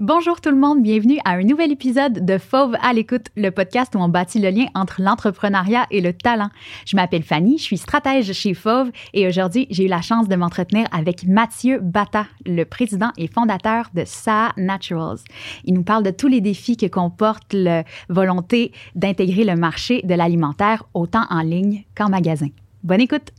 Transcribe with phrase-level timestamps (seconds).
[0.00, 3.94] Bonjour tout le monde, bienvenue à un nouvel épisode de Fauve à l'écoute, le podcast
[3.94, 6.48] où on bâtit le lien entre l'entrepreneuriat et le talent.
[6.86, 10.36] Je m'appelle Fanny, je suis stratège chez Fauve et aujourd'hui, j'ai eu la chance de
[10.36, 15.18] m'entretenir avec Mathieu Bata, le président et fondateur de Sa Naturals.
[15.66, 20.14] Il nous parle de tous les défis que comporte la volonté d'intégrer le marché de
[20.14, 22.48] l'alimentaire autant en ligne qu'en magasin.
[22.82, 23.32] Bonne écoute!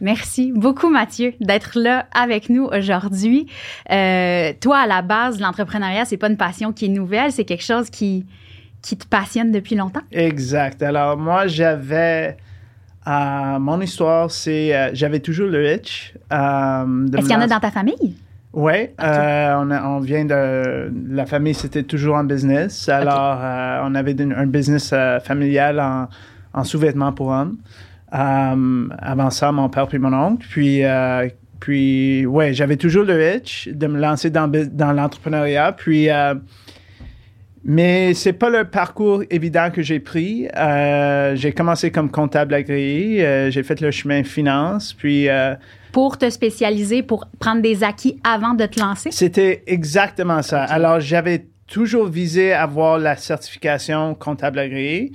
[0.00, 3.46] Merci beaucoup, Mathieu, d'être là avec nous aujourd'hui.
[3.90, 7.64] Euh, toi, à la base, l'entrepreneuriat, c'est pas une passion qui est nouvelle, c'est quelque
[7.64, 8.24] chose qui,
[8.80, 10.00] qui te passionne depuis longtemps.
[10.10, 10.82] Exact.
[10.82, 12.36] Alors, moi, j'avais.
[13.06, 14.74] Euh, mon histoire, c'est.
[14.74, 16.14] Euh, j'avais toujours le itch.
[16.30, 18.16] Est-ce qu'il y en a dans ta famille?
[18.52, 20.90] Oui, on, on, vient de.
[21.10, 22.88] La famille, c'était toujours en business.
[22.88, 23.38] Alors,
[23.84, 26.08] on avait un business familial en,
[26.54, 27.58] en sous-vêtements pour hommes.
[28.12, 30.46] Euh, avant ça, mon père puis mon oncle.
[30.50, 31.28] Puis, euh,
[31.60, 35.72] puis ouais, j'avais toujours le itch de me lancer dans, dans l'entrepreneuriat.
[35.72, 36.34] Puis, euh,
[37.62, 40.48] mais c'est pas le parcours évident que j'ai pris.
[41.34, 43.50] j'ai commencé comme comptable agréé.
[43.50, 44.94] j'ai fait le chemin finance.
[44.94, 45.28] Puis
[45.92, 49.10] pour te spécialiser, pour prendre des acquis avant de te lancer?
[49.12, 50.62] C'était exactement ça.
[50.64, 55.12] Alors, j'avais toujours visé à avoir la certification comptable agréé,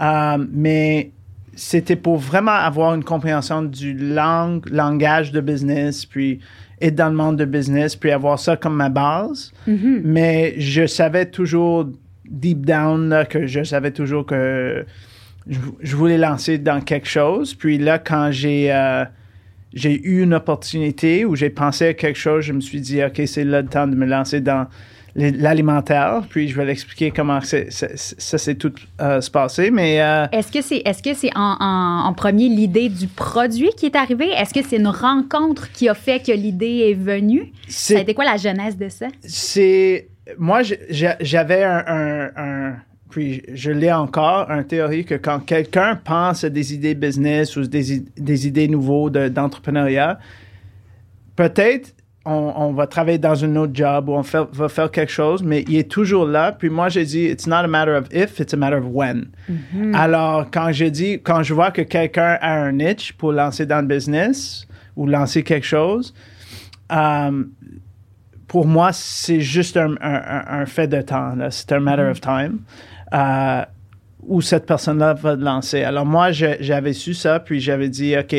[0.00, 1.12] mais
[1.56, 6.40] c'était pour vraiment avoir une compréhension du langage de business, puis
[6.80, 9.52] être dans le monde de business, puis avoir ça comme ma base.
[9.68, 10.00] Mm-hmm.
[10.04, 11.86] Mais je savais toujours,
[12.28, 14.84] deep down, que je savais toujours que
[15.46, 17.54] je, voulais lancer dans quelque chose.
[17.54, 19.04] Puis là, quand j'ai euh,
[19.74, 23.20] j'ai eu une opportunité où j'ai pensé à quelque chose, je me suis dit, OK,
[23.26, 24.68] c'est là le temps de me lancer dans
[25.16, 29.70] l'alimentaire, puis je vais l'expliquer comment ça s'est tout euh, se passé.
[29.70, 33.96] Mais euh, est-ce que c'est est-ce que c'est en, premier l'idée du produit qui est
[33.96, 37.52] arrivée Est-ce que c'est une rencontre qui a fait que l'idée est venue?
[37.68, 39.06] Ça a été quoi la genèse de ça?
[39.22, 42.76] C'est moi j'avais un,
[43.10, 47.66] puis je l'ai encore, un théorie que quand quelqu'un pense à des idées business ou
[47.66, 50.18] des, des idées nouveaux d'entrepreneuriat,
[51.36, 51.93] peut-être
[52.26, 55.76] on, va travailler dans un autre job ou on va faire quelque chose, mais il
[55.76, 56.52] est toujours là.
[56.52, 59.26] Puis moi, j'ai dit, it's not a matter of if, it's a matter of when.
[59.50, 59.94] Mm-hmm.
[59.94, 63.80] Alors, quand je dis, quand je vois que quelqu'un a un niche pour lancer dans
[63.80, 66.14] le business ou lancer quelque chose,
[66.92, 67.44] euh,
[68.48, 71.34] pour moi, c'est juste un, fait de temps.
[71.50, 72.48] C'est un matter of mm-hmm.
[72.48, 72.58] time.
[73.12, 73.64] Euh,
[74.26, 75.82] où cette personne-là va lancer.
[75.82, 78.34] Alors moi, j'avais su ça, puis j'avais dit, OK,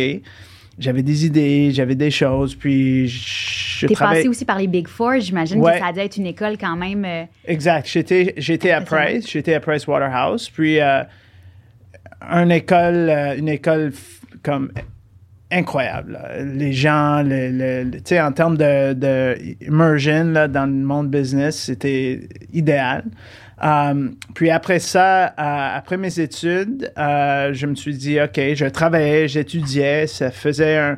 [0.80, 5.20] j'avais des idées, j'avais des choses, puis je T'es passé aussi par les Big Four,
[5.20, 7.06] j'imagine que ça a dû être une école quand même...
[7.06, 7.88] Euh, exact.
[7.88, 11.04] J'étais, j'étais à Price, j'étais à Price Waterhouse, puis euh,
[12.22, 13.92] une école, euh, une école
[14.44, 14.72] comme
[15.52, 16.20] incroyable.
[16.56, 21.56] Les gens, le, tu sais, en termes de, de immersion là, dans le monde business,
[21.56, 23.06] c'était idéal.
[24.34, 30.30] Puis après ça, après mes études, je me suis dit, OK, je travaillais, j'étudiais, ça
[30.32, 30.98] faisait un,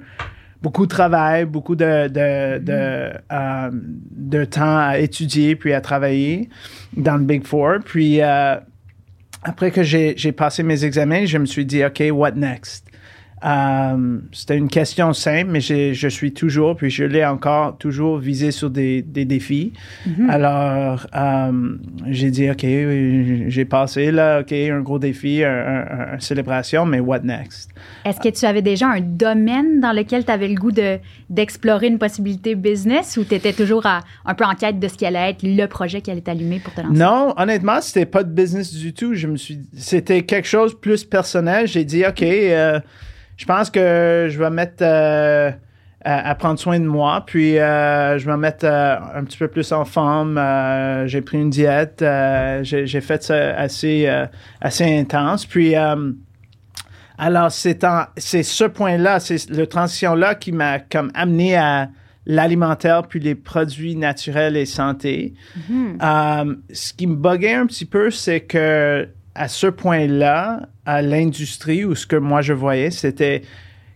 [0.62, 3.12] beaucoup de travail, beaucoup de, de, de,
[4.12, 6.50] de, temps à étudier puis à travailler
[6.96, 7.80] dans le Big Four.
[7.86, 12.87] Puis après que j'ai passé mes examens, je me suis dit, OK, what next?
[13.46, 18.52] Euh, c'était une question simple, mais je suis toujours, puis je l'ai encore, toujours visé
[18.52, 19.74] sur des, des défis.
[20.08, 20.30] Mm-hmm.
[20.30, 21.78] Alors, euh,
[22.08, 22.66] j'ai dit, OK,
[23.48, 27.70] j'ai passé là, OK, un gros défi, une célébration, mais what next?
[28.06, 30.98] Est-ce que tu avais déjà un domaine dans lequel tu avais le goût de,
[31.30, 35.06] d'explorer une possibilité business ou tu étais toujours un peu en quête de ce qui
[35.06, 36.98] allait être le projet qui allait t'allumer pour te lancer?
[36.98, 39.14] Non, honnêtement, c'était pas de business du tout.
[39.14, 41.68] Je me suis, c'était quelque chose de plus personnel.
[41.68, 42.80] J'ai dit, OK, euh,
[43.38, 45.52] je pense que je vais mettre euh,
[46.04, 49.72] à, prendre soin de moi, puis euh, je vais mettre euh, un petit peu plus
[49.72, 50.42] en forme.
[51.06, 52.04] j'ai pris une diète,
[52.64, 54.10] j'ai fait ça assez
[54.60, 55.76] assez intense, puis
[57.18, 57.86] alors c'est
[58.18, 61.90] c'est ce point-là, c'est le transition-là qui m'a comme amené à
[62.26, 65.34] l'alimentaire puis les produits naturels et santé.
[65.58, 66.58] Mm-hmm.
[66.74, 69.08] ce qui me buguait un petit peu, c'est que
[69.38, 73.44] à ce point-là, à l'industrie, ou ce que moi je voyais, c'était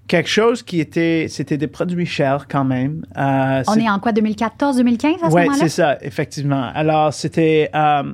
[0.07, 3.05] quelque chose qui était, c'était des produits chers quand même.
[3.17, 5.47] Euh, On est, en quoi, 2014, 2015 à ce moment-là?
[5.49, 6.69] Oui, c'est ça, effectivement.
[6.73, 8.13] Alors, c'était euh,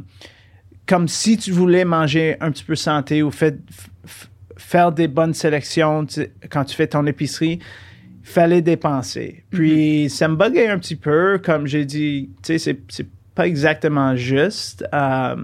[0.86, 3.60] comme si tu voulais manger un petit peu santé ou fait,
[4.58, 6.06] faire des bonnes sélections
[6.50, 7.60] quand tu fais ton épicerie,
[8.24, 9.44] fallait dépenser.
[9.50, 10.10] Puis, mm-hmm.
[10.10, 14.86] ça me buguait un petit peu, comme j'ai dit, tu sais, c'est pas exactement juste.
[14.94, 15.36] Euh,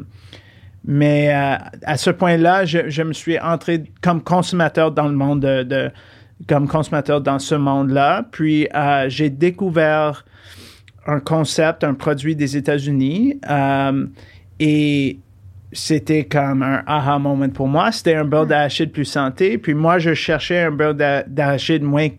[0.85, 5.91] mais euh, à ce point-là, je, me suis entré comme consommateur dans le monde de,
[6.47, 8.25] comme consommateur dans ce monde-là.
[8.31, 10.25] Puis euh, j'ai découvert
[11.06, 13.39] un concept, un produit des États-Unis.
[13.50, 14.06] euh,
[14.59, 15.19] et
[15.71, 17.91] c'était comme un aha moment pour moi.
[17.91, 19.57] C'était un beurre d'arachide plus santé.
[19.57, 22.09] Puis moi, je cherchais un beurre d'a- d'arachide moins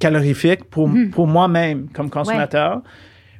[0.00, 2.82] calorifique pour, pour moi-même comme consommateur.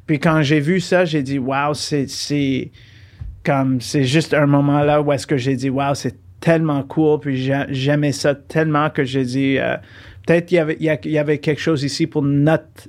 [0.06, 2.70] Puis quand j'ai vu ça, j'ai dit, wow, c'est
[3.48, 7.20] comme, c'est juste un moment là où est-ce que j'ai dit, wow, c'est tellement cool.
[7.20, 9.76] Puis j'a- j'aimais ça tellement que j'ai dit, euh,
[10.26, 12.88] peut-être qu'il y avait, il y avait quelque chose ici pour notre,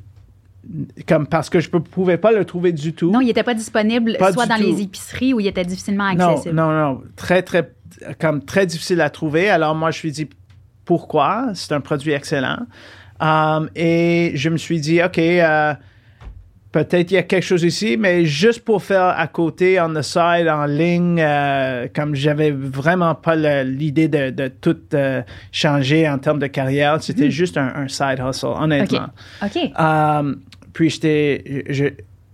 [1.08, 3.10] comme, parce que je ne pouvais pas le trouver du tout.
[3.12, 4.64] Non, il n'était pas disponible Pas soit dans tout.
[4.64, 6.56] les épiceries où il était difficilement Non, accessible.
[6.56, 7.02] non, non.
[7.16, 7.72] Très, très,
[8.20, 9.50] comme très difficile à trouver.
[9.50, 10.30] Alors, moi, je me suis dit,
[10.86, 11.48] pourquoi?
[11.54, 12.60] C'est un produit excellent.
[13.22, 15.74] Um, et je me suis dit, OK, euh,
[16.72, 20.02] peut-être il y a quelque chose ici, mais juste pour faire à côté, on the
[20.02, 25.22] side, en ligne, euh, comme j'avais vraiment pas l'idée de, de tout euh,
[25.52, 29.08] changer en termes de carrière, c'était juste un, un side hustle, honnêtement.
[29.44, 29.72] OK.
[29.80, 30.42] Um,
[30.74, 31.64] puis j'étais,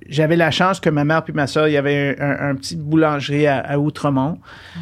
[0.08, 2.56] j'avais la chance que ma mère puis ma soeur, il y avait un, un, un
[2.56, 4.38] petit boulangerie à, à Outremont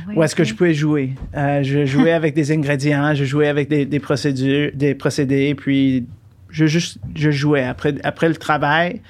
[0.08, 1.12] Ouais, où est-ce que je pouvais jouer.
[1.38, 6.06] Euh, je jouais avec des ingrédients, je jouais avec des, des procédures, des procédés, puis
[6.50, 9.02] je juste, je jouais après après le travail.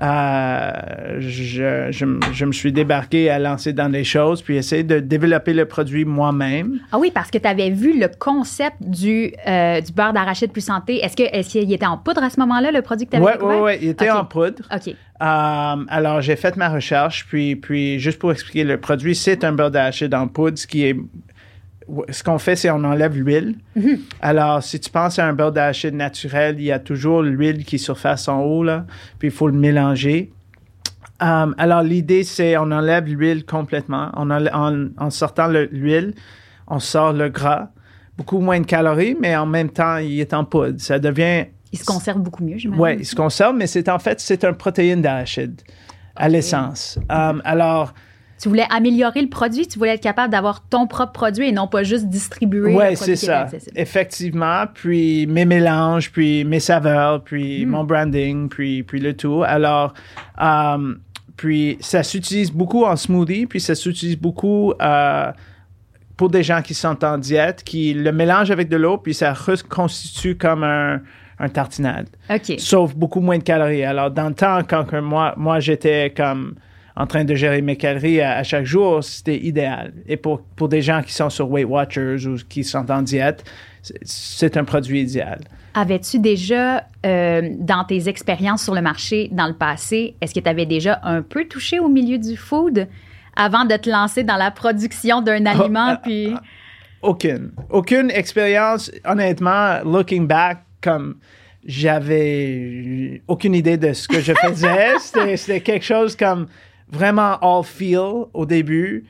[0.00, 4.82] Euh, je, je, me- je me suis débarqué à lancer dans des choses, puis essayer
[4.84, 6.78] de développer le produit moi-même.
[6.92, 10.64] Ah oui, parce que tu avais vu le concept du, euh, du beurre d'arachide plus
[10.64, 11.00] santé.
[11.04, 13.78] Est-ce qu'il était en poudre à ce moment-là, le produit que tu avais ouais, ouais,
[13.82, 14.62] il était en poudre.
[14.74, 14.94] OK.
[15.20, 19.52] Um, alors, j'ai fait ma recherche, puis, puis juste pour expliquer le produit, c'est un
[19.52, 20.56] beurre d'arachide en poudre.
[20.58, 20.96] Ce qui est,
[22.10, 23.56] ce qu'on fait, c'est on enlève l'huile.
[24.20, 27.78] Alors, si tu penses à un beurre d'arachide naturel, il y a toujours l'huile qui
[27.78, 28.84] surface en haut, là,
[29.18, 30.32] puis il faut le mélanger.
[31.20, 34.10] Um, alors, l'idée, c'est on enlève l'huile complètement.
[34.14, 36.14] On en, en sortant le- l'huile,
[36.68, 37.68] on sort le gras.
[38.16, 40.74] Beaucoup moins de calories, mais en même temps, il est en poudre.
[40.80, 42.82] Ça devient Il se conserve beaucoup mieux, j'imagine.
[42.82, 45.60] oui, il se conserve, mais c'est en fait, c'est une protéine d'arachide
[46.16, 46.98] à l'essence.
[47.08, 47.94] Um, alors,
[48.40, 51.66] Tu voulais améliorer le produit, tu voulais être capable d'avoir ton propre produit et non
[51.66, 53.40] pas juste distribuer produit c'est ça.
[53.42, 53.72] accessible.
[53.76, 57.70] Effectivement, puis mes mélanges, puis mes saveurs, puis Hmm.
[57.70, 59.42] mon branding, puis, puis le tout.
[59.44, 59.92] Alors,
[60.38, 61.00] um,
[61.36, 65.30] puis ça s'utilise beaucoup en smoothie, puis ça s'utilise beaucoup euh,
[66.16, 69.32] pour des gens qui sont en diète, qui le mélangent avec de l'eau, puis ça
[69.32, 71.00] reconstitue comme un,
[71.38, 72.08] un tartinade.
[72.28, 72.54] OK.
[72.58, 73.84] sauf beaucoup moins de calories.
[73.84, 76.54] Alors, dans le temps, quand que moi, moi j'étais comme
[76.98, 79.92] en train de gérer mes calories à, à chaque jour, c'était idéal.
[80.08, 83.44] Et pour, pour des gens qui sont sur Weight Watchers ou qui sont en diète,
[84.02, 85.38] c'est- un produit idéal.
[85.74, 90.48] Avais-tu déjà, euh, dans tes expériences sur le marché dans le passé, est-ce que tu
[90.48, 92.88] avais déjà un peu touché au milieu du food
[93.36, 95.90] avant de te lancer dans la production d'un aliment?
[95.92, 96.34] ah, puis...
[97.00, 97.52] Aucune.
[97.70, 101.14] Aucune expérience, honnêtement, looking back, comme
[101.64, 104.98] j'avais aucune idée de ce que je faisais.
[105.36, 106.48] C'était quelque chose comme
[106.90, 109.04] vraiment all feel au début.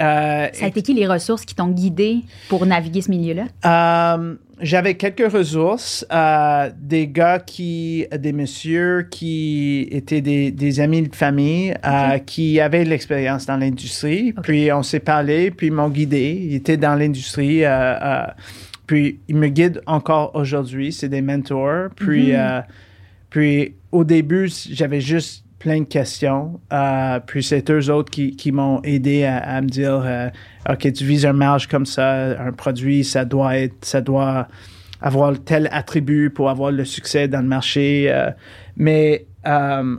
[0.00, 3.44] Euh, Ça a été qui les ressources qui t'ont guidé pour naviguer ce milieu-là?
[3.66, 11.02] Euh, J'avais quelques ressources, euh, des gars qui, des messieurs qui étaient des, des amis
[11.02, 11.74] de famille,
[12.24, 14.32] qui avaient de l'expérience dans l'industrie.
[14.42, 16.40] Puis on s'est parlé, puis ils m'ont guidé.
[16.42, 17.62] Ils étaient dans l'industrie.
[18.86, 20.92] puis ils me guident encore aujourd'hui.
[20.92, 21.90] C'est des mentors.
[21.96, 22.60] Puis, euh,
[23.30, 26.60] puis au début, j'avais juste plein de questions.
[26.72, 30.28] Euh, puis c'est eux autres qui, qui m'ont aidé à, me dire euh,
[30.68, 34.48] OK, tu vises un marge comme ça, un produit, ça doit être, ça doit
[35.00, 38.06] avoir tel attribut pour avoir le succès dans le marché.
[38.08, 38.30] euh,
[38.76, 39.26] mais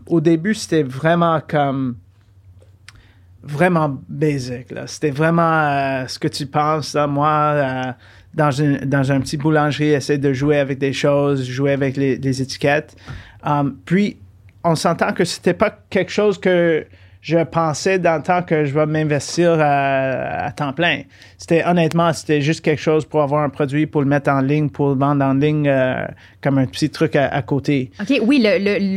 [0.08, 1.96] au début, c'était vraiment comme
[3.42, 4.68] vraiment basic.
[4.86, 6.94] C'était vraiment ce que tu penses.
[6.94, 7.08] là.
[7.08, 7.96] moi,
[8.34, 12.42] dans, une, dans un petit boulangerie, essayer de jouer avec des choses, jouer avec les,
[12.42, 12.96] étiquettes.
[13.86, 14.18] Puis,
[14.64, 16.86] on s'entend que c'était pas quelque chose que
[17.22, 21.04] je pensais dans le temps que je vais m'investir à, à temps plein.
[21.38, 24.70] C'était honnêtement, c'était juste quelque chose pour avoir un produit, pour le mettre en ligne,
[24.70, 26.06] pour le vendre en ligne euh,
[26.42, 27.92] comme un petit truc à, à côté.
[28.02, 28.46] OK, oui,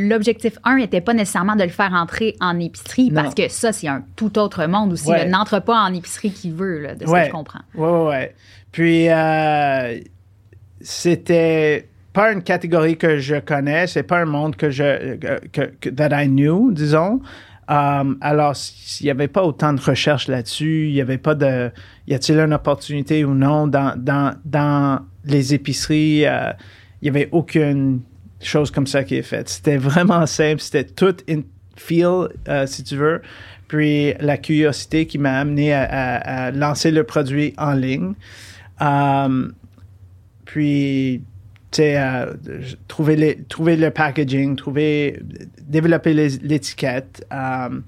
[0.08, 3.22] l'objectif 1 n'était pas nécessairement de le faire entrer en épicerie Non.
[3.22, 5.08] parce que ça, c'est un tout autre monde aussi.
[5.08, 5.28] Ouais.
[5.28, 7.60] N'entre pas en épicerie qui veut, là, de ce que je comprends.
[7.76, 8.34] Ouais, ouais, ouais.
[8.72, 10.00] Puis, euh,
[10.80, 15.16] c'était pas une catégorie que je connais, c'est pas un monde que je,
[15.52, 17.20] que, que- that I knew, disons.
[17.68, 18.54] Um, alors,
[19.00, 21.70] il n'y avait pas autant de recherche là-dessus, il n'y avait pas de,
[22.06, 26.52] y a-t-il une opportunité ou non dans, dans, dans les épiceries, euh,
[27.02, 28.00] il n'y avait aucune
[28.40, 29.48] chose comme ça qui est faite.
[29.48, 31.40] C'était vraiment simple, c'était tout in
[31.76, 33.20] feel, euh, si tu veux.
[33.68, 38.14] Puis la curiosité qui m'a amené à, à- à lancer le produit en ligne.
[38.80, 39.52] Um,
[40.44, 41.22] puis,
[41.80, 42.34] euh,
[42.88, 45.20] trouver, le packaging, trouver,
[45.62, 47.26] développer l'étiquette.
[47.32, 47.80] Euh,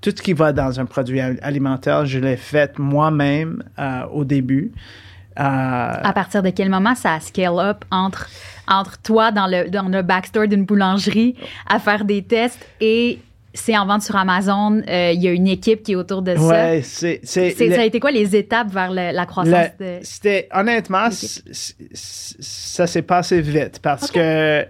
[0.00, 4.72] tout ce qui va dans un produit alimentaire, je l'ai fait moi-même euh, au début.
[5.36, 8.28] à partir de quel moment ça a scale up entre,
[8.68, 11.36] entre toi dans le, dans le backstore d'une boulangerie
[11.68, 13.20] à faire des tests et
[13.54, 14.82] c'est en vente sur Amazon.
[14.86, 16.42] Il y a une équipe qui est autour de ça.
[16.42, 17.20] Ouais, c'est.
[17.24, 19.98] Ça a été quoi les étapes vers la croissance de.
[20.02, 24.64] C'était, honnêtement, ça s'est passé vite parce que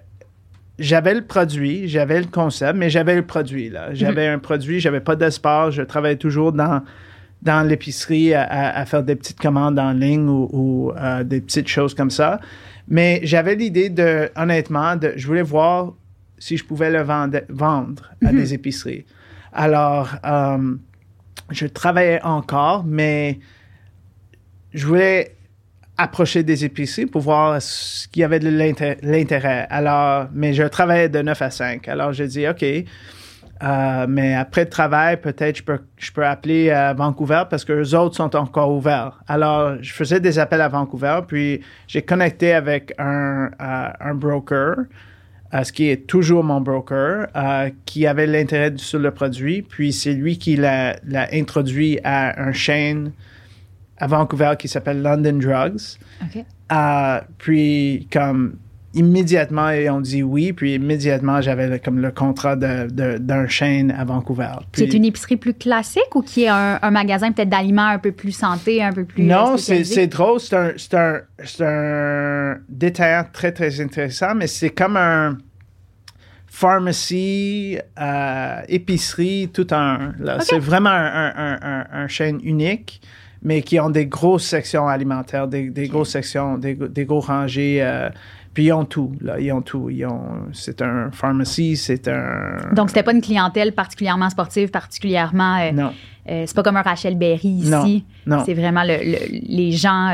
[0.78, 3.70] j'avais le produit, j'avais le concept, mais j'avais le produit.
[3.70, 3.94] Là.
[3.94, 5.70] J'avais un produit, j'avais pas d'espoir.
[5.70, 6.82] Je travaillais toujours dans,
[7.42, 12.10] dans l'épicerie à, faire des petites commandes en ligne ou, euh, des petites choses comme
[12.10, 12.40] ça.
[12.88, 15.92] Mais j'avais l'idée de, honnêtement, de, je voulais voir
[16.42, 19.04] si je pouvais le vendre, vendre à des épiceries.
[19.52, 20.74] Alors, euh,
[21.50, 23.38] je travaillais encore, mais
[24.74, 25.36] je voulais
[25.96, 29.68] approcher des épiceries pour voir ce qu'il y avait de l'intérêt.
[29.70, 31.86] Alors, mais je travaillais de 9 à 5.
[31.86, 36.70] Alors, j'ai dit, OK, euh, mais après le travail, peut-être je peux, je peux appeler
[36.70, 39.22] à Vancouver parce que les autres sont encore ouverts.
[39.28, 44.78] Alors, je faisais des appels à Vancouver, puis j'ai connecté avec un, euh, un broker,
[45.54, 47.28] euh, ce qui est toujours mon broker,
[47.84, 49.62] qui avait l'intérêt sur le produit.
[49.62, 50.96] Puis c'est lui qui l'a
[51.32, 53.12] introduit à un chaîne
[54.02, 55.98] à Vancouver qui s'appelle London Drugs.
[56.72, 58.56] Euh, puis, comme
[58.94, 64.52] immédiatement, ils ont dit oui, puis immédiatement, j'avais comme le contrat d'un chaîne à Vancouver.
[64.72, 68.32] C'est une épicerie plus classique ou qui est un, magasin peut-être d'aliments un peu plus
[68.32, 69.24] santé, un peu plus.
[69.24, 70.40] Non, c'est drôle.
[70.40, 71.20] C'est un,
[71.60, 75.38] un, un détaillant très, très intéressant, mais c'est comme un
[76.46, 80.12] pharmacie, euh, épicerie, tout un.
[80.40, 83.00] C'est vraiment un, un, un, chaîne unique
[83.44, 87.78] mais qui ont des grosses sections alimentaires, des, des grosses sections, des, des gros rangées.
[87.82, 88.08] Euh,
[88.54, 89.40] puis ils ont tout, là.
[89.40, 89.88] Ils ont tout.
[89.90, 92.72] Ils ont, c'est un pharmacie, c'est un.
[92.72, 95.58] Donc, c'était pas une clientèle particulièrement sportive, particulièrement.
[95.58, 95.92] Euh, non.
[96.28, 98.04] Euh, c'est pas comme un Rachel Berry ici.
[98.26, 98.36] Non.
[98.38, 98.42] non.
[98.44, 100.10] C'est vraiment le, les gens,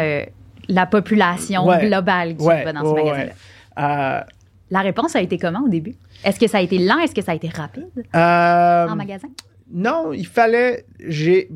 [0.68, 4.26] la population globale qui va dans ce magasin-là.
[4.71, 5.97] la réponse a été comment au début?
[6.25, 6.99] Est-ce que ça a été lent?
[6.99, 7.88] Est-ce que ça a été rapide?
[8.14, 9.28] En magasin?
[9.71, 10.87] Non, il fallait.
[11.07, 11.50] J'ai,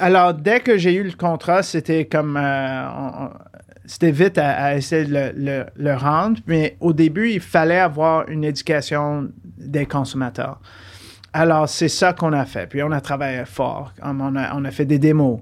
[0.00, 2.36] alors, dès que j'ai eu le contrat, c'était comme.
[2.36, 3.28] Euh,
[3.86, 9.28] c'était vite à, essayer de le, rendre, mais au début, il fallait avoir une éducation
[9.58, 10.60] des consommateurs.
[11.32, 12.66] Alors, c'est ça qu'on a fait.
[12.66, 13.92] Puis, on a travaillé fort.
[14.02, 15.40] On a, fait des démos.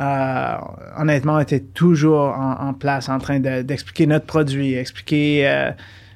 [0.00, 0.54] Euh,
[0.98, 5.48] honnêtement, on était toujours en, place en train d'expliquer notre produit, expliquer.
[5.48, 5.70] Euh,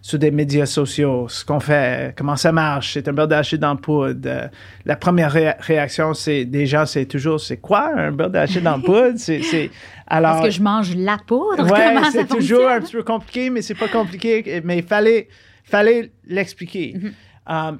[0.05, 4.21] sur des médias sociaux, ce qu'on fait, comment ça marche, c'est un beurre dans poudre.
[4.27, 4.49] Euh,
[4.85, 9.15] la première réaction, c'est des gens, c'est toujours, c'est quoi un beurre d'arachide dans poudre?
[9.17, 9.71] C'est,
[10.07, 10.37] alors.
[10.37, 11.73] Est-ce que je mange la poudre?
[11.73, 14.61] Ouais, c'est toujours un petit peu compliqué, mais c'est pas compliqué.
[14.63, 15.27] Mais il fallait,
[15.65, 16.95] fallait l'expliquer.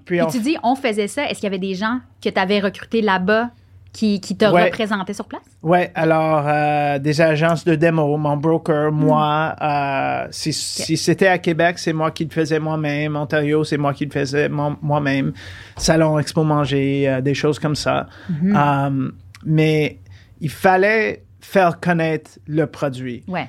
[0.07, 1.29] Puis, tu dis, on faisait ça.
[1.29, 3.51] Est-ce qu'il y avait des gens que tu avais recrutés là-bas
[3.95, 5.45] qui, qui t'a représenté sur place?
[5.63, 8.95] Oui, alors euh, des agences de démo, mon broker, hmm.
[8.95, 9.55] moi.
[9.63, 13.17] Euh, si, c'était à Québec, c'est moi qui le faisais moi-même.
[13.17, 15.33] Ontario, c'est moi qui le faisais moi-même.
[15.77, 18.09] Salon Expo Manger, euh, des choses comme ça.
[18.31, 19.11] Mm-hmm.
[19.47, 19.99] mais
[20.41, 23.23] il fallait faire connaître le produit.
[23.29, 23.49] Ouais.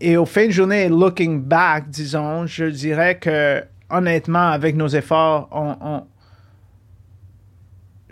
[0.00, 5.48] et au fin de journée, looking back, disons, je dirais que honnêtement, avec nos efforts,
[5.52, 6.02] on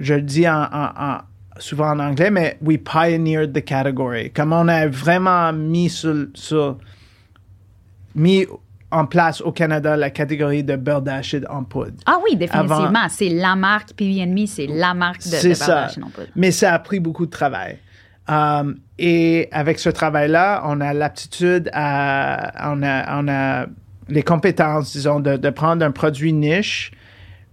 [0.00, 0.46] je le dis
[1.58, 4.30] souvent en anglais, mais we pioneered the category.
[4.30, 6.78] Comme on a vraiment mis sur,
[8.14, 8.46] mis
[8.90, 11.92] en place au Canada la catégorie de beurre d'arachide en poudre.
[12.06, 12.90] Ah oui, définitivement.
[13.08, 16.28] c'est la marque PB&Me, c'est la marque de, beurre d'arachide en poudre.
[16.34, 17.78] Mais ça a pris beaucoup de travail.
[18.28, 23.66] Um, et avec ce travail-là, on a l'aptitude à, on a, on a
[24.08, 26.92] les compétences, disons, de, de prendre un produit niche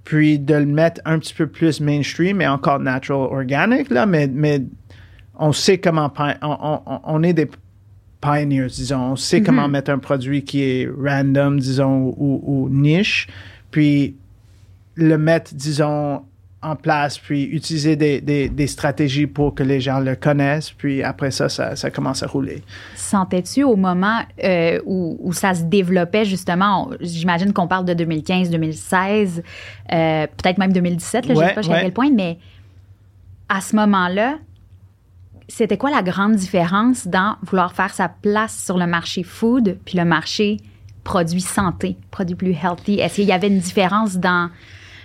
[0.07, 4.27] puis de le mettre un petit peu plus mainstream et encore natural organic, là, mais,
[4.27, 4.61] mais
[5.37, 6.09] on sait comment,
[6.41, 7.49] on, on, est des
[8.21, 9.71] pioneers, disons, on sait comment mm-hmm.
[9.71, 13.27] mettre un produit qui est random, disons, ou, ou niche,
[13.69, 14.15] puis
[14.95, 16.23] le mettre, disons,
[16.63, 21.03] en place, puis utiliser des, des, des, stratégies pour que les gens le connaissent, puis
[21.03, 22.63] après ça, ça, ça commence à rouler.
[22.95, 28.49] Sentais-tu au moment euh, où, où, ça se développait, justement, j'imagine qu'on parle de 2015,
[28.49, 29.43] 2016,
[29.93, 32.39] euh, peut-être même 2017, là, je ne sais pas jusqu'à quel point, mais
[33.49, 34.39] à ce moment-là,
[35.47, 39.97] c'était quoi la grande différence dans vouloir faire sa place sur le marché food, puis
[39.97, 40.57] le marché
[41.03, 42.99] produits santé, produits plus healthy?
[42.99, 44.49] Est-ce qu'il y avait une différence dans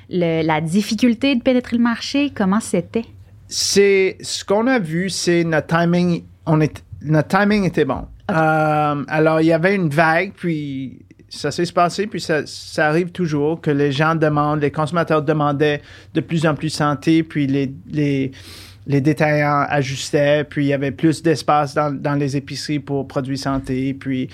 [0.09, 2.33] la difficulté de pénétrer le marché?
[2.35, 3.05] Comment c'était?
[3.49, 6.25] C'est ce qu'on a vu, c'est notre timing.
[6.47, 8.07] On est, notre timing était bon.
[8.31, 13.11] Euh, alors, il y avait une vague, puis ça s'est passé, puis ça, ça, arrive
[13.11, 15.83] toujours que les gens demandent, les consommateurs demandaient
[16.15, 18.33] de plus en plus santé, puis les, les,
[18.87, 23.39] les détaillants ajustaient, puis il y avait plus d'espace dans, dans les épiceries pour produits
[23.39, 24.29] santé, puis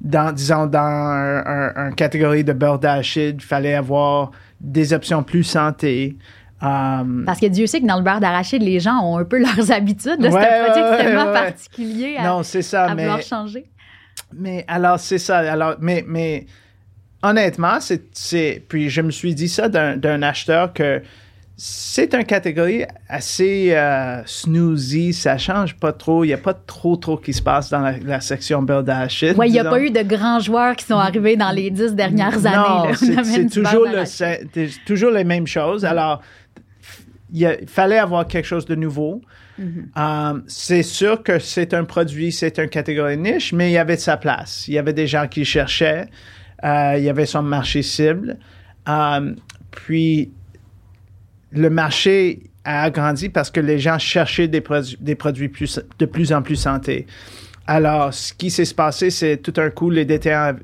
[0.00, 4.30] dans, disons, dans un, catégorie de beurre d'arachide, il fallait avoir
[4.64, 6.16] des options plus santé.
[6.62, 9.38] Um, Parce que Dieu sait que dans le beurre d'arachide, les gens ont un peu
[9.40, 10.18] leurs habitudes.
[10.20, 13.66] c'est un produit extrêmement particulier à, non, ça, à vouloir changer.
[14.32, 15.38] Mais alors, c'est ça.
[15.38, 16.46] Alors, mais, mais
[17.22, 18.64] honnêtement, c'est.
[18.68, 21.02] Puis je me suis dit ça d'un acheteur que
[21.56, 26.24] c'est une catégorie assez euh, snoozy, ça change pas trop.
[26.24, 28.64] Il n'y a pas trop trop qui se passe dans la, section.
[29.38, 31.94] Oui, il n'y a pas eu de grands joueurs qui sont arrivés dans les dix
[31.94, 32.94] dernières années.
[32.96, 35.84] c'est toujours, le, toujours les mêmes choses.
[35.84, 36.22] Alors,
[37.32, 39.20] il, fallait avoir quelque chose de nouveau.
[39.60, 40.34] Mm-hmm.
[40.36, 43.96] Euh, c'est sûr que c'est un produit, c'est une catégorie niche, mais il y avait
[43.96, 44.66] de sa place.
[44.66, 46.08] Il y avait des gens qui cherchaient.
[46.64, 48.38] Euh, il y avait son marché cible.
[49.70, 50.32] puis,
[51.54, 56.06] le marché a agrandi parce que les gens cherchaient des, produits, des produits plus, de
[56.06, 57.06] plus en plus santé.
[57.66, 60.56] Alors, ce qui s'est passé, c'est tout un coup, les détaillants,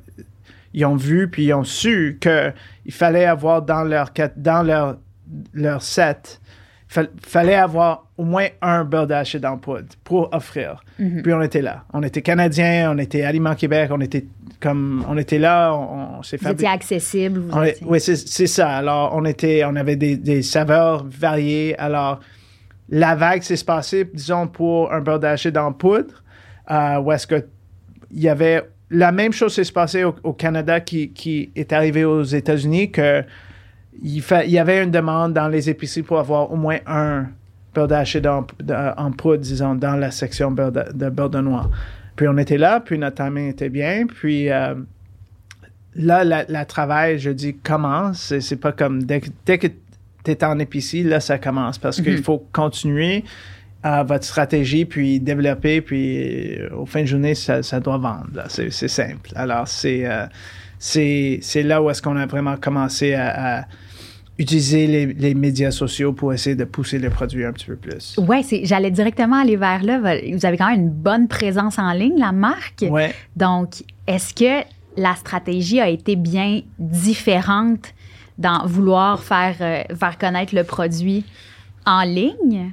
[0.74, 4.98] ils ont vu puis ils ont su qu'il fallait avoir dans leur, dans leur,
[5.54, 6.40] leur set,
[6.96, 9.06] il fallait avoir au moins un beurre
[9.44, 10.82] en poudre pour offrir.
[11.00, 11.22] Mm-hmm.
[11.22, 11.84] Puis on était là.
[11.92, 14.26] On était Canadiens, on était Aliments Québec, on était
[14.60, 16.52] comme on était là, on, s'est fait.
[16.52, 17.42] Vous accessible.
[17.86, 18.68] oui, c'est ça.
[18.68, 21.74] Alors, on était, on avait des, saveurs variées.
[21.78, 22.20] Alors,
[22.88, 26.22] la vague s'est passée, disons, pour un beurre d'arachide en poudre,
[26.70, 27.46] euh, où est-ce que
[28.12, 32.24] il y avait la même chose s'est passée au, Canada qui, qui, est arrivé aux
[32.24, 33.22] États-Unis que
[34.02, 37.26] il, il, y avait une demande dans les épiceries pour avoir au moins un
[37.72, 38.46] beurre d'arachide en,
[38.96, 41.70] en, poudre, disons, dans la section beurre de, de beurre de noix.
[42.20, 44.04] Puis on était là, puis notre timing était bien.
[44.06, 44.74] Puis euh,
[45.94, 48.38] là, le travail, je dis, commence.
[48.40, 52.22] C'est pas comme dès, que tu es en épicerie, là, ça commence parce qu'il mhm.
[52.22, 53.24] faut continuer
[53.82, 58.28] à votre stratégie, puis développer, puis euh, au fin de journée, ça, doit vendre.
[58.48, 59.30] C'est simple.
[59.34, 60.26] Alors, euh,
[60.78, 63.66] c'est c'est là où est-ce qu'on a vraiment commencé à
[64.40, 68.16] utiliser les, médias sociaux pour essayer de pousser le produit un petit peu plus.
[68.16, 69.98] Oui, j'allais directement aller vers là.
[69.98, 72.86] Vous avez quand même une bonne présence en ligne, la marque.
[72.88, 73.14] Ouais.
[73.36, 77.92] Donc, est-ce que la stratégie a été bien différente
[78.38, 81.26] dans vouloir faire, euh, faire connaître le produit
[81.84, 82.72] en ligne?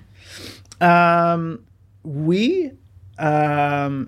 [0.81, 1.57] Euh,
[2.05, 2.71] oui.
[3.19, 4.05] Euh,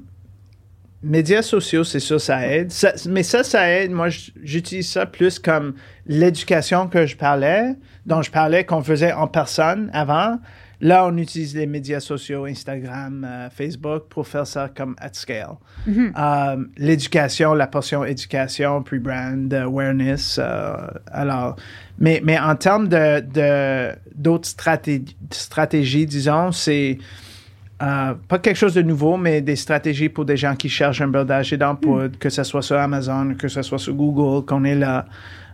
[1.02, 2.72] médias sociaux, c'est sûr, ça aide.
[3.08, 3.92] mais ça, ça aide.
[3.92, 4.10] Moi,
[4.44, 9.90] j'utilise ça plus comme l'éducation que je parlais, dont je parlais qu'on faisait en personne
[9.94, 10.40] avant.
[10.82, 15.58] Là, on utilise les médias sociaux, Instagram, euh, Facebook, pour faire ça comme at scale.
[15.88, 16.12] Mm-hmm.
[16.18, 20.40] Euh, l'éducation, la portion éducation, pre-brand, awareness.
[20.42, 21.58] Euh, alors,
[21.98, 26.98] mais, mais en termes de, d'autres stratégies, disons, c'est
[27.82, 31.08] euh, pas quelque chose de nouveau, mais des stratégies pour des gens qui cherchent un
[31.08, 34.66] beurre d'arachide en poudre, que ce soit sur Amazon, que ce soit sur Google, qu'on
[34.66, 35.06] est là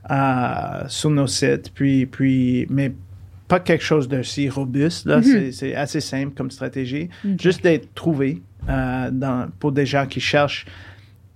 [0.10, 1.72] euh, sur nos sites.
[1.74, 2.92] Puis, puis, mais
[3.48, 5.06] pas quelque chose de si robuste.
[5.06, 5.20] Là.
[5.20, 5.52] Mm-hmm.
[5.52, 7.10] C'est assez simple comme stratégie.
[7.40, 10.66] Juste d'être trouvé euh, dans, pour des gens qui cherchent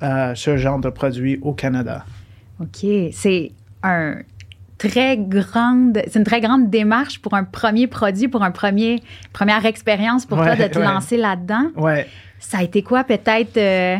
[0.02, 2.06] ce genre de produit au Canada.
[2.62, 2.86] OK.
[3.12, 3.52] C'est
[3.84, 4.16] un
[4.80, 9.66] très grande, c'est une très grande démarche pour un premier produit, pour un premier, première
[9.66, 11.68] expérience pour toi de te lancer là-dedans.
[11.76, 12.08] Ouais.
[12.40, 13.98] Ça a été quoi peut-être euh,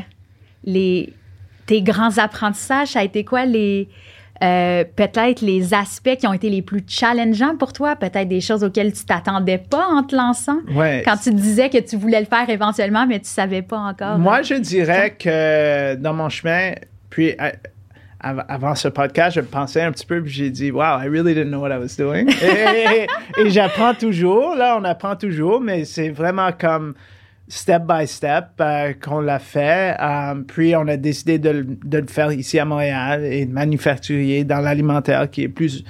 [0.64, 1.14] les
[1.68, 2.90] tes grands apprentissages?
[2.90, 3.90] Ça a été quoi les
[4.42, 8.64] euh, peut-être les aspects qui ont été les plus challengeants pour toi, peut-être des choses
[8.64, 10.60] auxquelles tu t'attendais pas en te lançant?
[10.74, 11.04] Ouais.
[11.04, 14.18] Quand tu disais que tu voulais le faire éventuellement, mais tu savais pas encore.
[14.18, 16.72] Moi, je dirais que dans mon chemin,
[17.10, 17.36] puis
[18.22, 21.50] avant ce podcast, je pensais un petit peu, puis j'ai dit, wow, I really didn't
[21.50, 22.28] know what I was doing.
[22.28, 26.96] et, j'apprends toujours, là, on apprend toujours, mais c'est vraiment comme
[27.48, 29.96] step by step euh, qu'on l'a fait.
[30.00, 34.44] Euh, puis on a décidé de, de, le faire ici à Montréal et de manufacturier
[34.44, 35.84] dans l'alimentaire qui est plus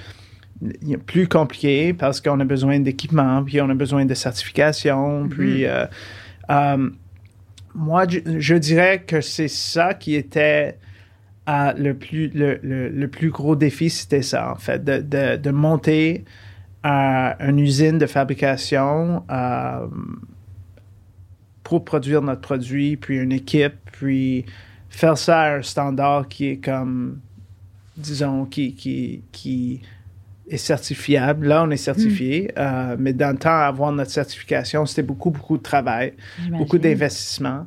[1.06, 5.30] plus compliqué parce qu'on a besoin d'équipement, puis on a besoin de certification, mm-hmm.
[5.30, 6.90] puis euh,
[7.74, 10.78] moi, je, je, dirais que c'est ça qui était
[11.78, 16.24] le, plus, le, le, plus gros défi, c'était ça, en fait, de, de, de monter
[16.86, 19.88] euh, une usine de fabrication euh,
[21.64, 24.46] pour produire notre produit, puis une équipe, puis
[24.90, 27.20] faire ça à un standard qui est comme,
[27.98, 29.82] disons, qui, qui, qui
[30.50, 31.48] est certifiable.
[31.48, 32.60] Là, on est certifié, hmm.
[32.60, 36.14] euh, mais dans le temps, avoir notre certification, c'était beaucoup, beaucoup de travail,
[36.52, 37.66] beaucoup d'investissement.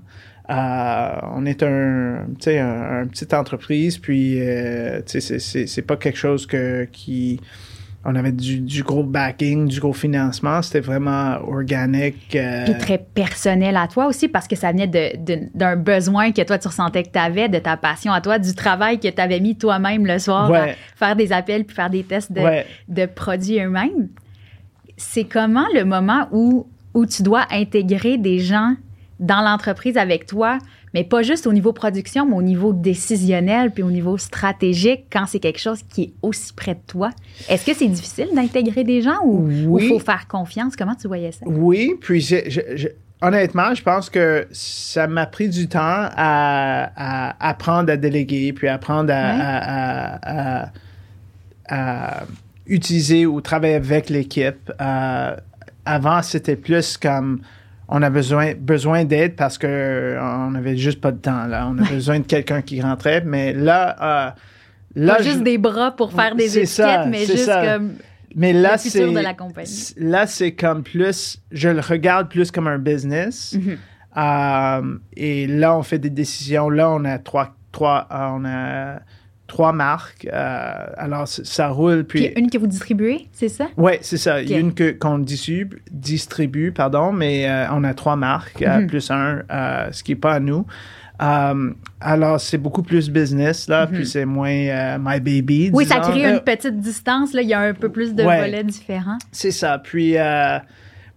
[1.34, 7.40] On est un, un, un petite entreprise, puis euh, c'est- pas quelque chose que qui
[8.04, 10.60] on avait du, du gros backing, du gros financement.
[10.60, 12.34] C'était vraiment organique.
[12.34, 14.88] euh, Puis très personnel à toi aussi, parce que ça venait
[15.54, 18.54] d'un besoin que toi, tu ressentais que tu avais, de ta passion à toi, du
[18.56, 20.70] travail que tu avais mis toi-même le soir Ouais.
[20.70, 22.66] à faire des appels puis faire des tests de, Ouais.
[22.88, 24.08] de produits eux-mêmes.
[24.96, 28.74] C'est comment le moment où, où tu dois intégrer des gens
[29.22, 30.58] dans l'entreprise avec toi,
[30.92, 35.24] mais pas juste au niveau production, mais au niveau décisionnel puis au niveau stratégique, quand
[35.26, 37.10] c'est quelque chose qui est aussi près de toi.
[37.48, 39.88] Est-ce que c'est difficile d'intégrer des gens ou il Oui.
[39.88, 40.76] faut faire confiance?
[40.76, 41.46] Comment tu voyais ça?
[41.46, 42.46] Oui, puis j'ai-
[43.22, 48.66] honnêtement, je pense que ça m'a pris du temps à, à apprendre à déléguer, puis
[48.68, 50.70] apprendre à, à-
[51.68, 52.24] à
[52.66, 54.72] utiliser ou travailler avec l'équipe.
[54.80, 55.36] Euh,
[55.84, 57.40] avant, c'était plus comme
[57.94, 61.46] on a besoin, besoin d'aide parce que on n'avait juste pas de temps.
[61.46, 61.68] Là.
[61.70, 64.30] On a besoin de quelqu'un qui rentrait, mais là, euh,
[64.96, 67.74] là, Pas juste je- des bras pour faire des étiquettes, ça, mais juste ça.
[67.74, 67.92] comme
[68.34, 69.92] mais là, c'est de la compagnie.
[69.98, 73.54] Là, c'est comme plus, je le regarde plus comme un business.
[74.16, 76.70] Euh, et là, on fait des décisions.
[76.70, 79.00] Là, on a trois, trois, euh, on a
[79.52, 80.26] trois marques.
[80.32, 82.04] Euh, alors, ça roule.
[82.04, 83.66] Puis Puis, une que vous distribuez, c'est ça?
[83.76, 84.40] ouais, c'est ça.
[84.40, 84.62] Il y a Ok.
[84.62, 88.86] une que qu'on distribue, distribue, pardon, mais euh, on a trois marques euh, Mhm.
[88.86, 89.42] plus un,
[89.92, 90.64] ce qui est pas à nous.
[92.00, 95.68] Alors, c'est beaucoup plus business là, puis c'est moins euh, my baby.
[95.68, 95.74] Mhm.
[95.76, 97.32] Oui, ça crée une petite distance.
[97.32, 98.40] Là, il y a un peu plus de Ouais.
[98.40, 99.18] volets différents.
[99.30, 99.78] C'est ça.
[99.78, 100.58] Puis, euh,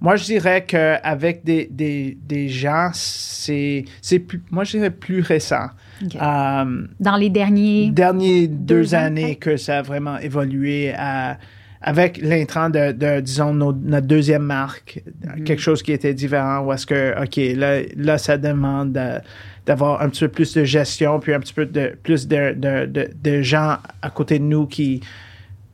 [0.06, 5.22] moi, je dirais qu'avec des, des, des gens, c'est, c'est plus, moi, je dirais plus
[5.22, 5.68] récent.
[6.04, 7.90] Euh, Dans les derniers.
[7.90, 11.38] derniers deux, années que ça a vraiment évolué à-
[11.82, 15.44] avec l'intrant de, de, disons, nos- notre deuxième marque, Mhm.
[15.44, 19.20] quelque chose qui était différent, où est-ce que, OK, là, là ça demande de-
[19.66, 22.86] d'avoir un petit peu plus de gestion, puis un petit peu de, plus de, de,
[22.86, 25.02] de, de gens à côté de nous qui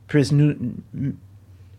[0.08, 0.54] puissent nous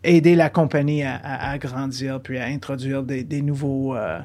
[0.04, 4.20] aider la compagnie à, à- à grandir, puis à introduire des, des nouveaux, euh,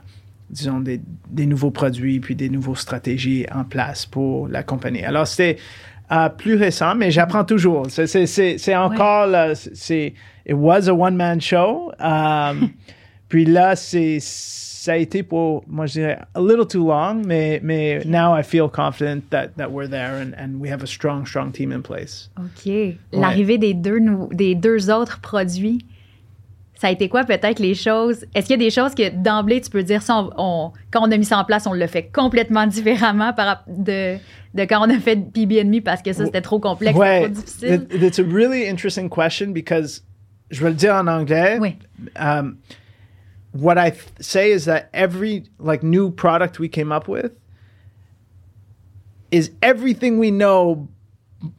[0.51, 5.05] disons, des, des nouveaux produits, puis des nouvelles stratégies en place pour la compagnie.
[5.05, 5.57] Alors, c'était
[6.11, 7.87] euh, plus récent, mais j'apprends toujours.
[7.91, 10.15] C'est- encore, là, c'est,
[10.47, 11.93] it was a one-man show.
[12.01, 12.71] Um,
[13.29, 14.19] puis là, c'est,
[14.89, 18.43] ça a été pour, moi, je dirais, a little too long, mais, mais now I
[18.43, 21.83] feel confident that, that we're there and, and we have a strong, strong team in
[21.83, 22.31] place.
[22.39, 22.73] OK.
[23.13, 25.85] L'arrivée des, deux nou- des deux autres produits,
[26.75, 28.25] ça a été quoi peut-être les choses?
[28.35, 31.07] Est-ce qu'il y a des choses que d'emblée tu peux dire, ça, on- on- quand
[31.07, 34.17] on a mis ça en place, on l'a fait complètement différemment par, de,
[34.55, 37.87] de quand on a fait PB&Me parce que ça, c'était trop complexe, c'était trop difficile?
[37.93, 40.03] It- it's a really interesting question because
[40.51, 41.59] je vais le dire en anglais.
[41.61, 41.75] Oui.
[42.19, 42.57] Um,
[43.61, 47.33] what I th- say is that every like new product we came up with
[49.31, 50.89] is everything we know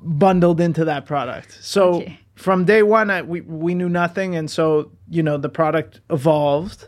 [0.01, 1.57] bundled into that product.
[1.61, 2.19] So Okay.
[2.35, 6.87] from day one, I, we we knew nothing, and so you know the product evolved.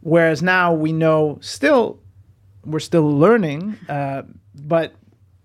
[0.00, 1.98] Whereas now we know still
[2.64, 4.22] we're still learning, uh,
[4.54, 4.94] but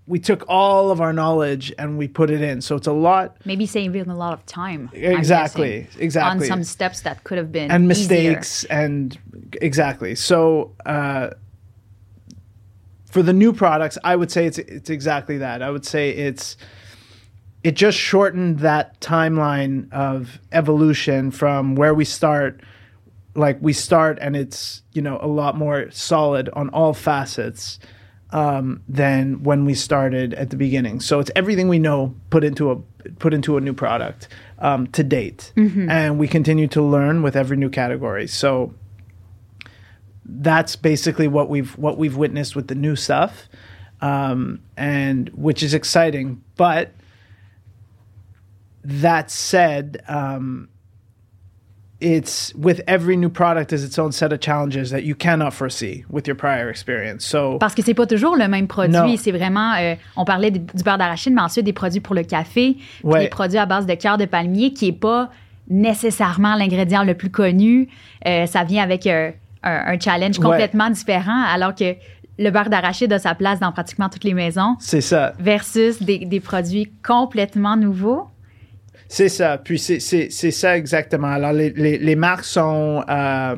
[0.09, 2.61] we took all of our knowledge and we put it in.
[2.61, 4.89] So it's a lot Maybe saving a lot of time.
[4.93, 6.45] I'm Exactly, guessing, exactly.
[6.45, 8.31] On some steps that could have been and easier.
[8.31, 9.17] mistakes and
[9.61, 10.15] exactly.
[10.15, 11.29] So uh,
[13.05, 15.61] for the new products, I would say it's it's exactly that.
[15.61, 16.57] I would say it's
[17.63, 22.61] it just shortened that timeline of evolution from where we start
[23.35, 27.79] like we start and it's you know a lot more solid on all facets
[28.31, 30.99] um, than when we started at the beginning.
[30.99, 32.75] So it's everything we know put into a
[33.17, 34.27] put into a new product
[34.59, 35.51] um, to date,
[35.89, 38.27] and we continue to learn with every new category.
[38.27, 38.73] So
[40.25, 43.49] that's basically what we've what we've witnessed with the new stuff,
[44.01, 46.43] um, and which is exciting.
[46.55, 46.91] But
[48.83, 50.69] that said, um,
[52.01, 56.05] it's with every new product is its own set of challenges that you cannot foresee
[56.09, 57.25] with your prior experience.
[57.25, 59.17] So Parce que c'est pas toujours le même produit.
[59.17, 62.23] C'est vraiment, euh, on parlait du, du beurre d'arachide, mais ensuite des produits pour le
[62.23, 63.21] café, Ouais.
[63.23, 65.29] des produits à base de cœur de palmier, qui est pas
[65.69, 67.89] nécessairement l'ingrédient le plus connu.
[68.27, 69.31] Euh, ça vient avec euh,
[69.63, 70.45] un, un challenge Ouais.
[70.45, 71.95] complètement différent, alors que
[72.37, 75.33] le beurre d'arachide a sa place dans pratiquement toutes les maisons, c'est ça.
[75.39, 78.27] versus des, des produits complètement nouveaux.
[79.11, 79.57] C'est ça.
[79.57, 81.27] Puis c'est, ça exactement.
[81.27, 83.55] Alors, les, les, les marques sont euh,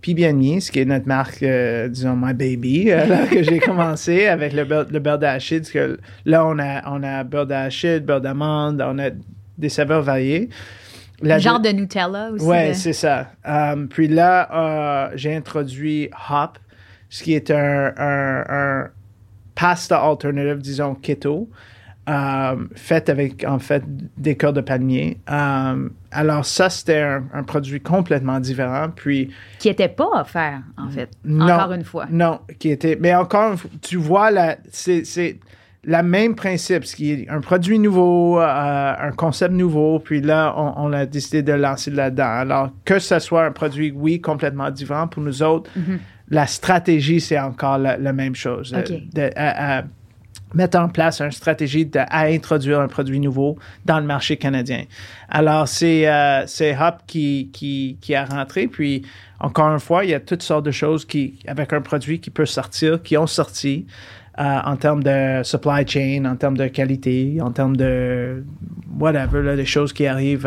[0.00, 4.26] PB&Me, ce qui est notre marque, euh, disons, My Baby, euh, là, que j'ai commencé
[4.26, 5.70] avec le beurre, le beurre d'arachide.
[5.70, 9.10] que là, on a, on a beurre d'arachide, beurre d'amande, on a
[9.58, 10.48] des saveurs variées.
[11.22, 12.46] La Le genre de Nutella aussi.
[12.46, 13.32] De- c'est ça.
[13.44, 16.58] Um, puis là, euh, j'ai introduit Hop,
[17.10, 18.88] ce qui est un, un, un
[19.54, 21.56] pasta alternative, disons keto, euh,
[22.74, 23.82] faite avec en fait
[24.16, 25.18] des cœurs de palmier.
[25.30, 28.88] Euh, alors ça, c'était un, un produit complètement différent.
[28.94, 32.06] Puis Qui n'était pas offert, en fait, non, encore une fois.
[32.10, 32.96] Non, qui était.
[33.00, 35.38] Mais encore tu vois, la, c'est, c'est
[35.84, 40.52] le même principe, ce qui est un produit nouveau, euh, un concept nouveau, puis là,
[40.56, 42.26] on, on a décidé de lancer là-dedans.
[42.28, 45.70] Alors, que ce soit un produit, oui, complètement différent pour nous autres,
[46.28, 48.74] la stratégie, c'est encore la, la même chose.
[48.76, 48.88] OK.
[48.90, 49.82] De- de- à- à
[50.54, 54.84] mettre en place une stratégie à introduire un produit nouveau dans le marché canadien.
[55.28, 56.44] Alors, c'est euh,
[56.80, 59.02] Hop qui, qui, a rentré, puis
[59.38, 62.30] encore une fois, il y a toutes sortes de choses qui, avec un produit qui
[62.30, 63.86] peut sortir, qui ont sorti
[64.38, 68.44] euh, en termes de supply chain, en termes de qualité, en termes de
[68.98, 70.46] whatever, là, des choses qui arrivent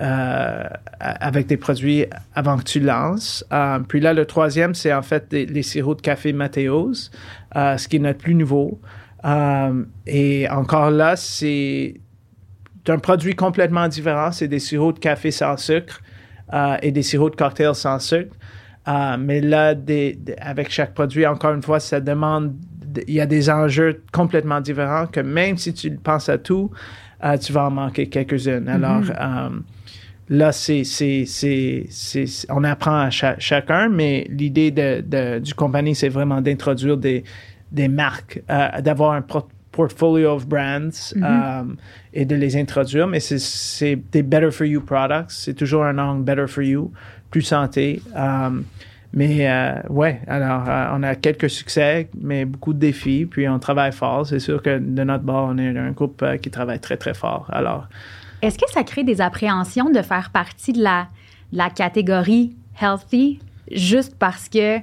[0.00, 0.64] euh,
[0.98, 3.44] avec des produits avant que tu lances.
[3.88, 7.98] Puis là, le troisième, c'est en fait les sirops de café euh, ce qui est
[7.98, 8.80] notre plus nouveau.
[9.24, 11.94] Euh, et encore là, c'est
[12.88, 14.32] un produit complètement différent.
[14.32, 16.00] C'est des sirops de café sans sucre
[16.52, 18.34] euh, et des sirops de cocktail sans sucre.
[18.88, 22.54] Euh, mais là, des- des- avec chaque produit, encore une fois, ça demande,
[23.06, 26.70] il y a des enjeux complètement différents que même si tu penses à tout,
[27.42, 28.66] tu vas en manquer quelques-unes.
[28.68, 29.50] Alors, euh,
[30.30, 30.82] là, c'est,
[32.48, 37.22] on apprend à cha- chacun, mais l'idée de, de- du compagnie, c'est vraiment d'introduire des,
[37.72, 41.64] des marques, euh, d'avoir un por- portfolio of brands euh,
[42.12, 45.30] et de les introduire, mais c'est, des better for you products.
[45.30, 46.92] C'est toujours un angle better for you,
[47.30, 48.02] plus santé.
[48.16, 48.50] Euh,
[49.12, 53.58] mais euh, ouais, alors euh, on a quelques succès, mais beaucoup de défis, puis on
[53.58, 54.26] travaille fort.
[54.26, 57.14] C'est sûr que de notre bord, on est un groupe euh, qui travaille très très
[57.14, 57.46] fort.
[57.50, 57.88] Alors,
[58.42, 61.08] Est-ce que ça crée des appréhensions de faire partie de la,
[61.52, 63.40] de la catégorie healthy
[63.72, 64.78] juste parce que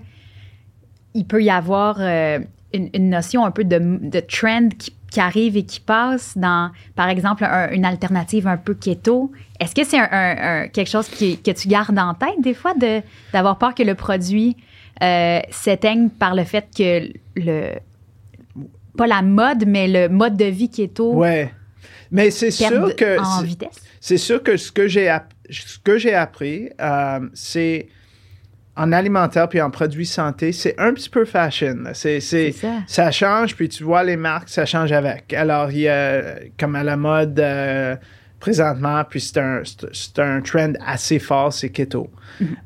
[1.14, 1.98] il peut y avoir
[2.74, 6.72] une, une notion un peu de, de trend qui, qui arrive et qui passe dans,
[6.96, 9.32] par exemple, un- une alternative un peu keto?
[9.60, 12.54] Est-ce que c'est un, un- un- quelque chose qui- que tu gardes en tête des
[12.54, 13.02] fois de,
[13.34, 14.58] d'avoir peur que le produit
[15.02, 17.74] euh, s'éteigne par le fait que le
[18.98, 21.54] pas la mode, mais le mode de vie keto ouais.
[22.10, 23.76] Mais c'est sûr que en c'est- vitesse?
[24.00, 25.16] c'est sûr que ce que j'ai
[25.50, 27.88] ce que j'ai appris, euh, c'est
[28.78, 31.78] en alimentaire puis en produits santé, c'est un petit peu fashion.
[31.94, 32.68] C'est, ça.
[32.86, 35.34] ça change, puis tu vois les marques, ça change avec.
[35.34, 37.96] Alors, il y a comme à la mode euh,
[38.40, 42.10] présentement, puis c'est un, c'est, c'est un trend assez fort, c'est keto.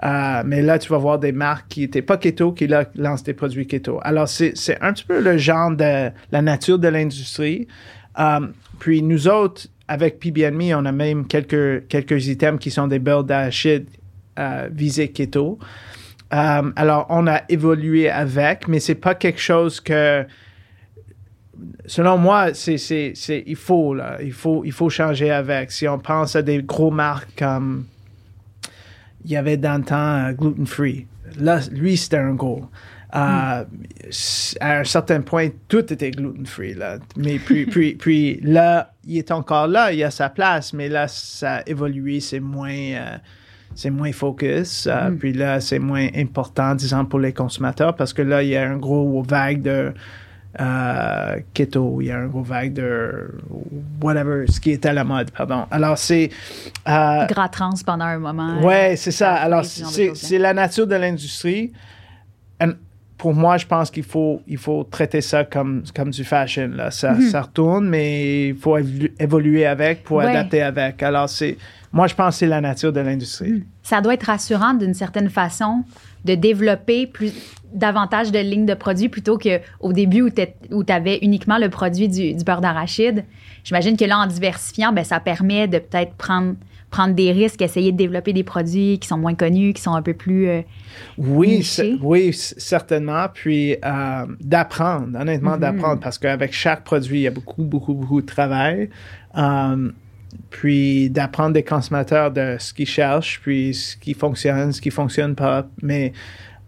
[0.03, 3.23] Euh, mais là, tu vas voir des marques qui n'étaient pas keto qui là, lancent
[3.23, 3.99] des produits keto.
[4.03, 7.67] Alors, c'est, c'est un petit peu le genre de la nature de l'industrie.
[8.19, 8.47] Euh,
[8.79, 13.23] puis nous autres, avec PBNMe, on a même quelques, quelques items qui sont des beurres
[13.23, 13.85] d'arachide
[14.39, 15.57] euh, visés keto.
[16.33, 20.25] Euh, alors, on a évolué avec, mais c'est pas quelque chose que,
[21.85, 25.71] selon moi, c'est, c'est, c'est, il faut, là, il faut, il faut changer avec.
[25.71, 27.85] Si on pense à des gros marques comme,
[29.25, 31.07] il y avait dans le temps euh, Gluten Free.
[31.37, 32.65] Là, lui, c'était un gros.
[33.13, 33.65] Euh,
[34.59, 36.73] À un certain point, tout était gluten free.
[36.73, 36.97] Là.
[37.17, 41.07] Mais puis, puis, puis là, il est encore là, il a sa place, mais là,
[41.07, 43.17] ça a évolué, c'est moins, euh,
[43.75, 44.87] c'est moins focus.
[44.89, 48.57] euh, Puis là, c'est moins important, disons, pour les consommateurs, parce que là, il y
[48.57, 49.93] a un gros vague de
[50.59, 53.31] euh, keto, il y a un gros vague de
[54.01, 55.65] whatever, ce qui est à la mode, pardon.
[55.71, 56.29] Alors, c'est.
[56.89, 58.61] euh, gras trans pendant un moment.
[58.61, 59.33] Ouais, c'est ça.
[59.35, 60.11] Ah, Alors, choses-là.
[60.15, 61.71] c'est la nature de l'industrie.
[63.21, 66.71] Pour moi, je pense qu'il faut, il faut traiter ça comme, comme du fashion.
[66.73, 66.89] Là.
[66.89, 70.25] Ça, ça retourne, mais il faut évolu- évoluer avec pour Mhm.
[70.25, 70.31] Ouais.
[70.31, 71.03] adapter avec.
[71.03, 71.55] Alors, c'est,
[71.93, 73.63] moi, je pense que c'est la nature de l'industrie.
[73.83, 75.83] Ça doit être rassurant d'une certaine façon
[76.25, 77.31] de développer plus
[77.71, 80.23] davantage de lignes de produits plutôt qu'au début
[80.71, 83.23] où tu avais uniquement le produit du, du beurre d'arachide.
[83.63, 86.55] J'imagine que là, en diversifiant, ben, ça permet de peut-être prendre,
[86.91, 90.01] prendre des risques, essayer de développer des produits qui sont moins connus, qui sont un
[90.01, 90.47] peu plus...
[90.49, 90.61] euh,
[91.17, 91.65] Oui,
[92.01, 93.25] oui, certainement.
[93.33, 98.21] Puis euh, d'apprendre, honnêtement, d'apprendre, parce qu'avec chaque produit, il y a beaucoup, beaucoup, beaucoup
[98.21, 98.89] de travail.
[99.37, 99.89] Euh,
[100.49, 105.33] puis d'apprendre des consommateurs de ce qu'ils cherchent, puis ce qui fonctionne, ce qui fonctionne
[105.33, 105.67] pas.
[105.81, 106.13] Mais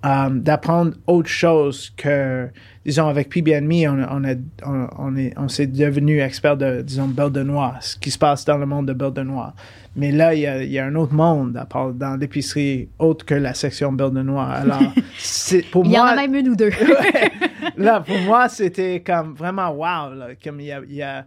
[0.04, 2.50] d'apprendre autre chose que,
[2.86, 4.34] disons, avec PBNMe, on, on, a,
[4.66, 8.18] on, on est, on s'est devenu expert de, disons, beurre de noix, ce qui se
[8.18, 9.54] passe dans le monde de beurre de noix.
[9.96, 12.90] Mais là, il y a, il y a un autre monde, à part dans l'épicerie,
[13.00, 14.46] autre que la section beurre de noix.
[14.48, 14.82] Alors,
[15.18, 16.72] c'est, pour Il y moi, en a même une ou deux.
[16.82, 17.32] Ouais.
[17.78, 20.14] là, pour moi, c'était comme vraiment wow.
[20.16, 21.26] Là, comme il y a, il y a,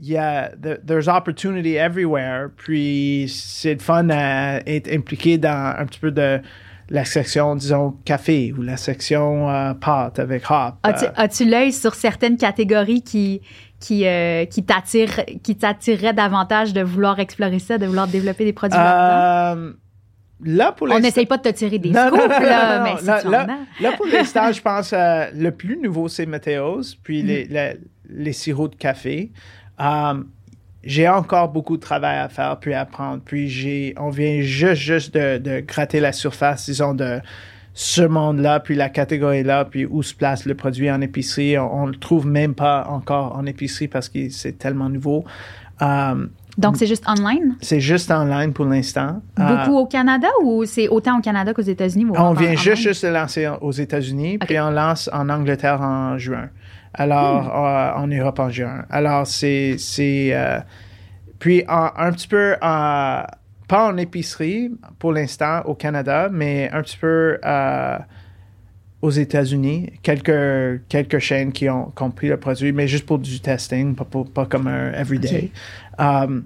[0.00, 2.48] il y the- there's opportunity everywhere.
[2.56, 6.40] Puis c'est fun à être impliqué dans un petit peu de
[6.92, 10.74] la section, disons, café ou la section euh, pâte avec hop.
[10.82, 13.40] As-tu, euh, as-tu l'œil sur certaines catégories qui,
[13.80, 18.52] qui, euh, qui, t'attirent, qui t'attireraient davantage de vouloir explorer ça, de vouloir développer des
[18.52, 19.72] produits euh,
[20.44, 23.00] là, pour On n'essaye pas de te tirer des Non, scoops, non, non, là, mais
[23.00, 23.82] si là, tu en là- as.
[23.82, 27.26] là, pour l'instant, je pense euh, le plus nouveau, c'est Météos, puis Mm-hmm.
[27.26, 27.72] les, les,
[28.10, 29.32] les sirops de café.
[30.84, 33.22] J'ai encore beaucoup de travail à faire, puis à apprendre.
[33.24, 37.20] Puis j'ai, on vient juste, juste de, de gratter la surface, disons, de
[37.74, 41.58] ce monde-là, puis la catégorie-là, puis où se place le produit en épicerie.
[41.58, 45.24] On, le trouve même pas encore en épicerie parce que c'est tellement nouveau.
[45.80, 46.26] Euh,
[46.58, 47.56] Donc, c'est juste online?
[47.60, 49.22] c'est juste en ligne pour l'instant.
[49.38, 52.06] Euh, Beaucoup au Canada ou c'est autant au Canada qu'aux États-Unis?
[52.14, 56.18] on vient en juste, juste de lancer aux États-Unis, puis on lance en Angleterre en
[56.18, 56.50] juin.
[56.94, 57.48] Alors, Hmm.
[57.48, 58.84] euh, en Europe en juin.
[58.90, 59.76] Alors, c'est.
[59.78, 60.60] c'est euh,
[61.38, 63.24] puis, en- un petit peu, en-
[63.68, 67.98] pas en épicerie pour l'instant au Canada, mais un petit peu euh,
[69.00, 69.90] aux États-Unis.
[70.02, 73.94] Quelques, quelques chaînes qui ont, qui ont pris le produit, mais juste pour du testing,
[73.94, 75.50] pas, pour- pas comme un everyday.
[75.98, 76.44] Um,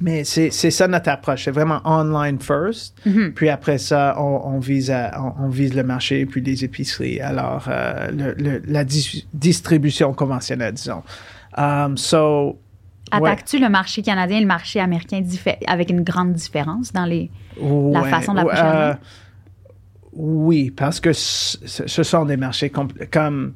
[0.00, 1.44] mais c'est ça notre approche.
[1.44, 2.96] C'est vraiment online first.
[3.06, 3.32] Mhm.
[3.34, 7.20] Puis après ça, on, on vise à- on, on vise le marché puis les épiceries.
[7.20, 11.02] Alors, euh, le- le- la dis- distribution conventionnelle, disons.
[11.56, 12.58] Um, so,
[13.12, 13.30] ouais.
[13.30, 15.22] Attaques-tu le marché canadien et le marché américain
[15.66, 17.30] avec une grande différence dans les.
[17.60, 18.94] La façon d'approcher la euh?
[20.14, 22.70] Oui, parce que ce sont des marchés
[23.10, 23.54] comme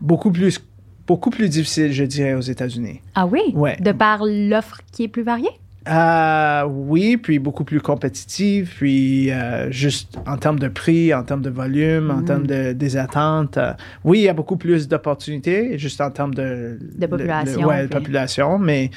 [0.00, 0.60] beaucoup plus,
[1.06, 3.00] beaucoup plus difficiles, je dirais, aux États-Unis.
[3.14, 3.40] Ah oui?
[3.54, 3.76] Ouais.
[3.80, 5.50] De par l'offre qui est plus variée?
[5.86, 11.42] Euh, oui, puis beaucoup plus compétitive, puis euh, juste en termes de prix, en termes
[11.42, 13.58] de volume, en termes de, des attentes.
[13.58, 16.78] euh, oui, il y a beaucoup plus d'opportunités, juste en termes de...
[16.96, 18.90] De population, le- ouais, puis- population, mais,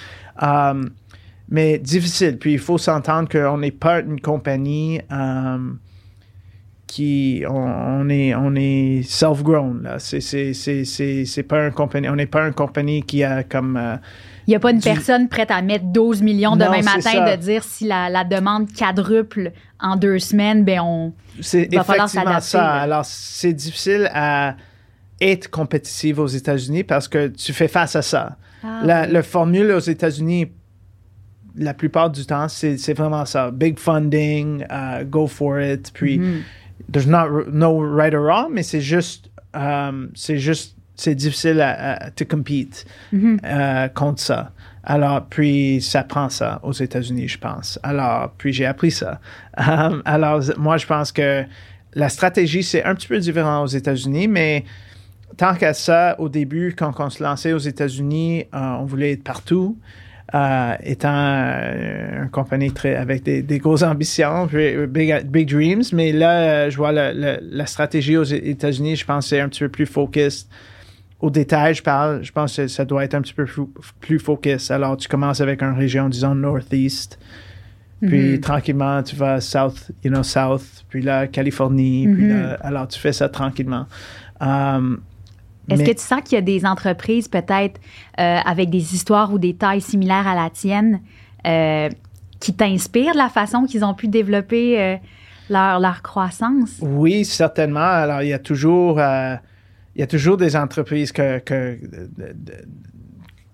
[0.43, 0.85] euh,
[1.49, 2.37] mais difficile.
[2.37, 5.01] Puis il faut s'entendre qu'on n'est pas une compagnie
[6.87, 7.43] qui...
[7.47, 9.99] On, on est, on est self-grown, là.
[9.99, 12.09] C'est, c'est, c'est, c'est, c'est pas une compagnie...
[12.09, 13.77] On n'est pas une compagnie qui a comme...
[13.77, 13.97] euh,
[14.47, 17.35] Il n'y a pas une Du- personne prête à mettre 12 millions demain matin ça.
[17.35, 21.13] de dire si la, la demande quadruple en deux semaines, ben on.
[21.41, 22.57] C'est va falloir s'adapter, ça.
[22.61, 22.73] là.
[22.75, 24.55] Alors, c'est difficile à
[25.21, 28.37] être compétitif aux États-Unis parce que tu fais face à ça.
[28.63, 29.23] Ah, la, oui.
[29.23, 30.47] formule aux États-Unis,
[31.55, 33.51] la plupart du temps, c'est c'est vraiment ça.
[33.51, 35.91] Big funding, uh, go for it.
[35.93, 36.41] Puis, Mhm.
[36.91, 42.05] There's not, no right or wrong, mais c'est juste, um, c'est juste, c'est difficile à,
[42.05, 43.39] à to compete Mhm.
[43.43, 44.51] euh, contre ça.
[44.83, 47.77] Alors, puis ça prend ça aux États-Unis, je pense.
[47.83, 49.19] Alors, puis j'ai appris ça.
[49.57, 51.43] Um, alors, moi, je pense que
[51.93, 54.63] la stratégie, c'est un petit peu différent aux États-Unis, mais
[55.35, 59.23] tant qu'à ça, au début, quand on se lançait aux États-Unis, euh, on voulait être
[59.23, 59.77] partout.
[60.35, 65.83] Euh, étant euh, une compagnie très, avec des, des grosses ambitions, euh, big, big dreams,
[65.93, 69.47] mais là, je vois le- le- la stratégie aux États-Unis, je pense que c'est un
[69.47, 70.49] petit peu plus focus
[71.21, 73.45] au détail, je parle, je pense que ça doit être un petit peu
[74.01, 74.69] plus focus.
[74.69, 77.17] Alors, tu commences avec une région, disons, Northeast,
[78.01, 78.39] puis Mhm.
[78.41, 83.13] tranquillement, tu vas South, you know, South, puis là, Californie, puis là, alors tu fais
[83.13, 83.85] ça tranquillement.
[84.41, 84.99] Um,
[85.69, 87.79] Est-ce que tu sens qu'il y a des entreprises peut-être
[88.19, 91.01] euh, avec des histoires ou des tailles similaires à la tienne
[91.45, 91.89] euh,
[92.39, 94.95] qui t'inspirent la façon qu'ils ont pu développer euh,
[95.49, 96.71] leur, leur croissance?
[96.81, 97.79] Oui, certainement.
[97.79, 102.65] Alors, il y a toujours, il y a toujours des entreprises que, que- de- de-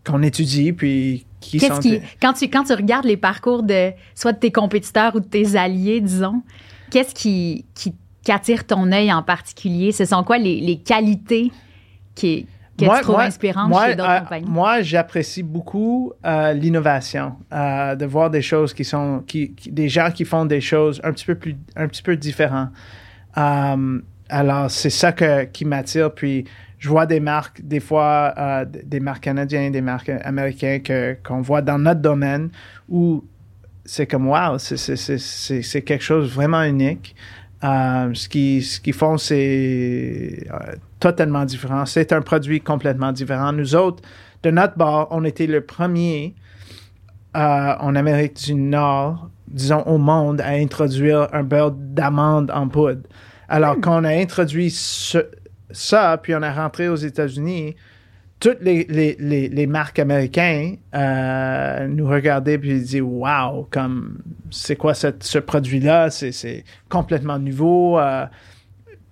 [0.06, 1.80] qu'on étudie, puis qui Qu'est-ce sont...
[1.80, 5.26] qui, quand, tu, quand tu regardes les parcours de soit de tes compétiteurs ou de
[5.26, 6.42] tes alliés, disons,
[6.92, 9.92] qu'est-ce qui, qui, qui attire ton œil en particulier?
[9.94, 11.52] Ce sont quoi les, les qualités
[12.16, 12.48] qui,
[12.78, 14.50] que Moi- tu trouves moi- inspirantes moi, chez d'autres euh, compagnies?
[14.50, 19.90] Moi, j'apprécie beaucoup euh, l'innovation, euh, de voir des choses qui sont, qui, qui- des
[19.90, 22.70] gens qui font des choses un petit peu plus, un petit peu différents.
[23.36, 26.12] Alors, c'est ça que, qui m'attire.
[26.14, 26.46] Puis,
[26.80, 28.34] je vois des marques, des fois,
[28.66, 32.50] des marques canadiennes, des marques américaines que, qu'on voit dans notre domaine
[32.90, 33.24] où
[33.86, 37.16] c'est comme, wow, c'est, c'est, c'est, c'est, c'est quelque chose de vraiment unique.
[37.62, 40.46] Ce qu'ils ce qu'ils font, c'est
[41.08, 41.86] totalement différent.
[41.86, 43.52] C'est un produit complètement différent.
[43.52, 44.02] Nous autres,
[44.44, 46.34] de notre bord, on était le premier
[47.36, 53.02] euh, en Amérique du Nord, disons au monde, à introduire un beurre d'amande en poudre.
[53.50, 55.28] Alors, quand on a introduit ce-
[55.72, 57.76] ça, puis on a rentré aux États-Unis,
[58.40, 64.20] toutes les, les, les, les marques américaines euh, nous regardaient puis disaient Wow, comme
[64.52, 66.10] c'est quoi cette- ce produit-là?
[66.12, 68.00] C'est, c'est complètement nouveau.
[68.00, 68.26] euh,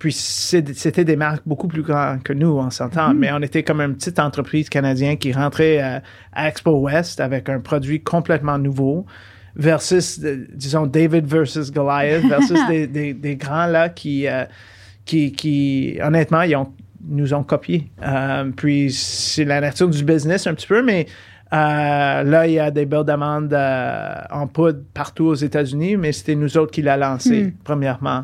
[0.02, 3.14] puis c'était des marques beaucoup plus grandes que nous, on s'entend.
[3.14, 6.00] Mais on était comme une petite entreprise canadienne qui rentrait euh,
[6.32, 9.06] à Expo West avec un produit complètement nouveau.
[9.54, 14.44] versus, euh, disons, David versus Goliath, versus des, des, des, grands là qui, euh,
[15.04, 16.72] qui, qui, honnêtement, ils ont,
[17.06, 17.88] nous ont copié.
[18.02, 21.06] Euh, puis c'est la nature du business un petit peu, mais
[21.52, 26.58] là, il y a des beurres d'amande en poudre partout aux États-Unis, mais c'était nous
[26.58, 27.52] autres qui l'a lancé, hmm.
[27.62, 28.22] premièrement.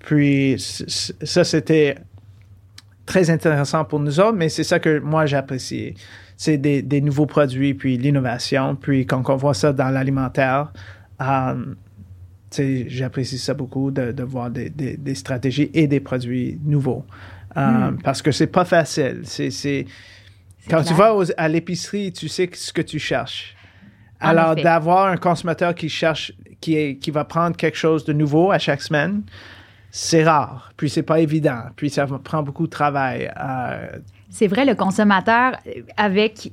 [0.00, 1.96] Puis ça, c'était
[3.04, 5.94] très intéressant pour nous autres, mais c'est ça que moi j'apprécie
[6.36, 8.76] c'est des, des, nouveaux produits, puis l'innovation.
[8.76, 10.72] Puis quand on voit ça dans l'alimentaire,
[11.20, 11.74] euh,
[12.86, 17.04] j'apprécie ça beaucoup de, de voir des, des, des, stratégies et des produits nouveaux.
[17.56, 17.98] Euh, hmm.
[18.02, 19.22] Parce que c'est pas facile.
[19.24, 19.86] C'est,
[20.68, 23.55] quand tu vas à l'épicerie, tu sais ce que tu cherches.
[24.20, 28.50] Alors, d'avoir un consommateur qui cherche, qui, est, qui va prendre quelque chose de nouveau
[28.50, 29.22] à chaque semaine,
[29.90, 30.72] c'est rare.
[30.76, 31.62] Puis, c'est pas évident.
[31.76, 33.32] Puis, ça prend beaucoup de travail.
[33.38, 33.98] Euh,
[34.30, 35.56] c'est vrai, le consommateur
[35.96, 36.52] avec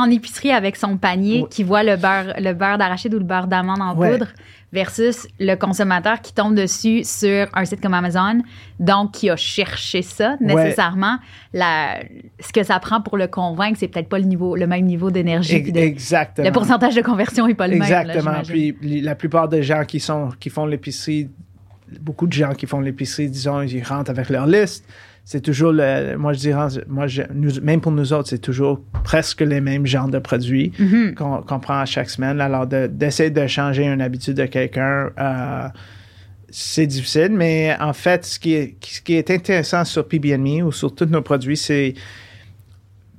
[0.00, 3.46] en épicerie avec son panier qui voit le beurre, le beurre d'arachide ou le beurre
[3.46, 4.28] d'amande en poudre
[4.72, 8.42] versus le consommateur qui tombe dessus sur un site comme Amazon,
[8.80, 11.18] donc qui a cherché ça nécessairement.
[11.52, 12.00] La,
[12.40, 15.12] ce que ça prend pour le convaincre, c'est peut-être pas le niveau, le même niveau
[15.12, 15.62] d'énergie.
[15.74, 16.46] Exactement.
[16.46, 17.82] Le pourcentage de conversion est pas le même.
[17.82, 18.42] Exactement.
[18.44, 21.30] Puis la plupart des gens qui sont qui font l'épicerie,
[22.00, 24.84] beaucoup de gens qui font l'épicerie, disons, ils rentrent avec leur liste
[25.24, 27.06] c'est toujours le, moi je dirais, moi
[27.62, 31.14] même pour nous autres, c'est toujours presque les mêmes genres de produits mm-hmm.
[31.44, 32.40] qu'on prend à chaque semaine.
[32.40, 35.68] Alors d'essayer de, changer une habitude de quelqu'un, euh,
[36.50, 40.72] c'est difficile, mais en fait, ce qui est, ce qui est intéressant sur PBNMe ou
[40.72, 41.94] sur tous nos produits, c'est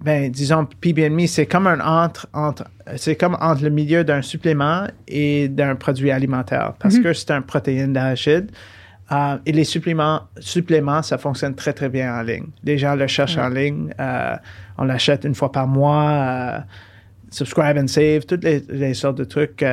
[0.04, 2.66] ben, disons, PBNme, c'est comme un entre, entre
[2.98, 7.04] c'est comme entre le milieu d'un supplément et d'un produit alimentaire parce mm-hmm.
[7.04, 8.52] que c'est un protéine d'arachide.
[9.12, 12.48] Euh, et les suppléments, suppléments, ça fonctionne très, très bien en ligne.
[12.64, 13.94] Les gens le cherchent en ligne.
[14.00, 14.36] Euh,
[14.78, 16.10] on l'achète une fois par mois.
[16.10, 16.60] Euh,
[17.30, 19.64] subscribe and save, toutes les, sortes de trucs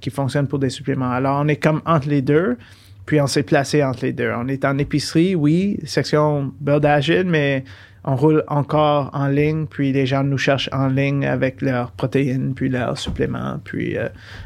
[0.00, 1.10] qui fonctionnent pour des suppléments.
[1.10, 2.58] Alors, on est comme entre les deux,
[3.06, 4.30] puis on s'est placé entre les deux.
[4.36, 7.64] On est en épicerie, oui, section beurre d'agile, mais
[8.04, 12.52] on roule encore en ligne, puis les gens nous cherchent en ligne avec leurs protéines,
[12.54, 13.58] puis leurs suppléments.
[13.64, 13.96] Puis,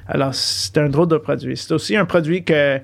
[0.06, 1.56] alors, c'est un drôle de produit.
[1.56, 2.80] C'est aussi un produit que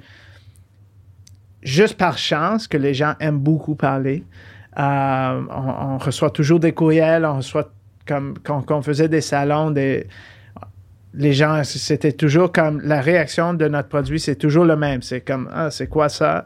[1.66, 4.24] juste par chance que les gens aiment beaucoup parler.
[4.78, 7.70] Euh, on, reçoit toujours des courriels, on reçoit
[8.06, 10.06] comme quand, on faisait des salons, des,
[11.14, 15.02] les gens, c'était toujours comme la réaction de notre produit, c'est toujours le même.
[15.02, 16.44] C'est comme, ah, c'est quoi ça?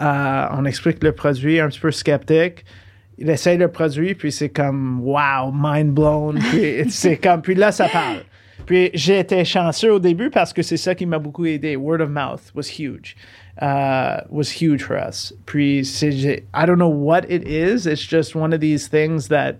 [0.00, 2.64] Euh, on explique le produit, un petit peu sceptique.
[3.18, 6.38] Il essaye le produit, puis c'est comme, wow, mind blown.
[6.38, 8.20] Puis c'est comme, puis là, ça parle.
[8.66, 11.76] Puis j'ai été chanceux au début parce que c'est ça qui m'a beaucoup aidé.
[11.76, 13.14] Word of mouth was huge.
[13.60, 15.32] Uh, was huge for us.
[15.46, 15.84] Puis,
[16.52, 17.86] I don't know what it is.
[17.86, 19.58] It's just one of these things that,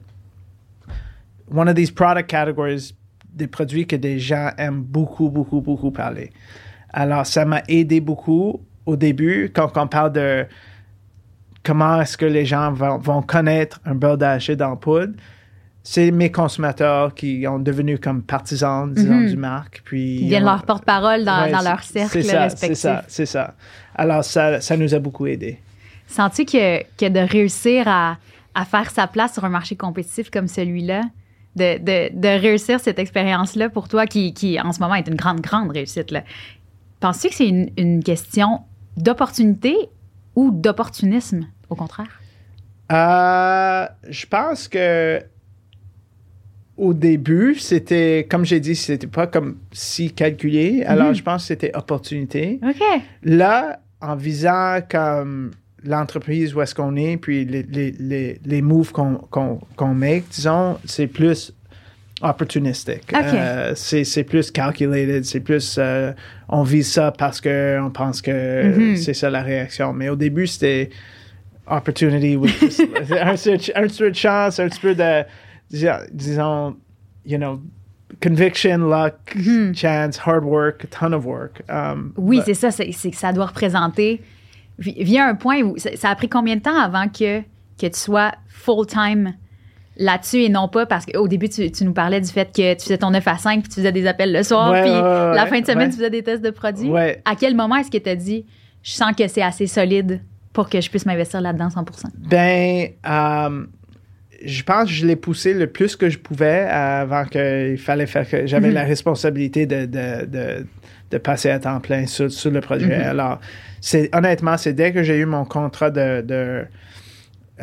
[1.47, 2.93] one of these product categories,
[3.37, 6.33] des produits que des gens aiment beaucoup, beaucoup, beaucoup parler.
[6.93, 10.47] Alors, ça m'a aidé beaucoup au début quand on parle de
[11.63, 15.15] comment est-ce que les gens vont, vont connaître un beurre d'arachide en poudre
[15.87, 19.29] c'est mes consommateurs qui ont devenu comme partisans, disons, mhm.
[19.29, 19.83] du marque.
[19.85, 22.69] Puis Ils viennent leur porte-parole dans, leur cercle respectif.
[22.69, 23.55] C'est ça, c'est ça.
[23.95, 25.61] Alors, ça, ça nous a beaucoup aidé.
[26.07, 28.17] Sens-tu que, que de réussir à,
[28.55, 31.03] à, faire sa place sur un marché compétitif comme celui-là,
[31.55, 35.17] de, de, de, réussir cette expérience-là pour toi, qui, qui, en ce moment est une
[35.17, 36.15] grande, grande réussite,
[37.01, 38.63] penses-tu que c'est une, une, question
[38.97, 39.77] d'opportunité
[40.35, 42.21] ou d'opportunisme, au contraire?
[42.91, 45.23] Euh, je pense que
[46.77, 50.83] au début, c'était, comme j'ai dit, c'était pas comme si calculé.
[50.85, 51.15] Alors, mhm.
[51.15, 52.59] je pense que c'était opportunité.
[52.63, 52.83] OK.
[53.23, 55.53] Là, en visant comme
[55.85, 59.21] l'entreprise où est-ce qu'on est, puis les, les, les, moves qu'on
[59.77, 61.53] qu'on make, disons, c'est plus
[62.23, 63.13] opportunistique.
[63.15, 66.13] Euh, c'est plus calculated, c'est plus euh,
[66.49, 68.97] on vise ça parce qu'on pense que mhm.
[68.97, 69.93] c'est ça la réaction.
[69.93, 70.91] Mais au début, c'était
[71.67, 72.37] opportunity,
[73.11, 73.35] un,
[73.75, 75.25] un, peu de chance, un petit peu de
[75.71, 76.77] disons,
[77.25, 77.61] you know,
[78.21, 79.75] conviction, luck, mhm.
[79.75, 81.63] chance, hard work, ton of work.
[81.69, 84.23] Um, oui, c'est ça, c'est que ça doit représenter.
[84.79, 88.33] Vient un point où ça, a pris combien de temps avant que, que tu sois
[88.49, 89.35] full-time
[89.97, 90.87] là-dessus et non pas?
[90.87, 93.39] Parce qu'au début, tu, tu, nous parlais du fait que tu faisais ton 9 à
[93.39, 96.11] 5 puis tu faisais des appels le soir puis la fin de semaine, tu faisais
[96.11, 96.91] des tests de produits.
[97.25, 98.45] À quel moment est-ce que tu as dit,
[98.83, 100.21] je sens que c'est assez solide
[100.53, 101.85] pour que je puisse m'investir là-dedans 100
[102.29, 103.69] Ben, um,
[104.45, 108.29] je pense que je l'ai poussé le plus que je pouvais avant qu'il fallait faire
[108.29, 108.75] que j'avais mhm.
[108.75, 110.67] la responsabilité de, de, de,
[111.11, 112.87] de, passer à temps plein sur, sur le projet.
[112.87, 113.09] Mhm.
[113.09, 113.41] Alors,
[113.81, 116.65] c'est honnêtement, c'est dès que j'ai eu mon contrat de, de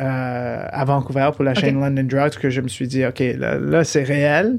[0.00, 3.58] euh, à Vancouver pour la chaîne London Drugs que je me suis dit, OK, là,
[3.58, 4.58] là c'est réel.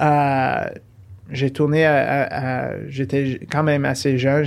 [0.00, 0.64] Euh,
[1.30, 4.44] j'ai tourné à, j'étais quand même assez jeune,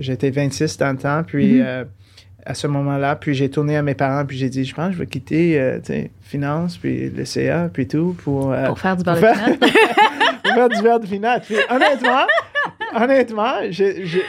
[0.00, 1.64] j'étais 26 dans le temps, puis mm-hmm.
[1.66, 1.84] euh,
[2.46, 4.92] à ce moment-là, puis j'ai tourné à mes parents, puis j'ai dit, je pense que
[4.94, 5.78] je vais quitter, euh,
[6.20, 8.52] finance, puis le CA, puis tout, pour...
[8.52, 9.58] Euh, pour faire du beurre de finance.
[10.44, 11.40] pour faire du beurre de finance.
[11.46, 12.26] Puis honnêtement,
[12.94, 13.54] honnêtement,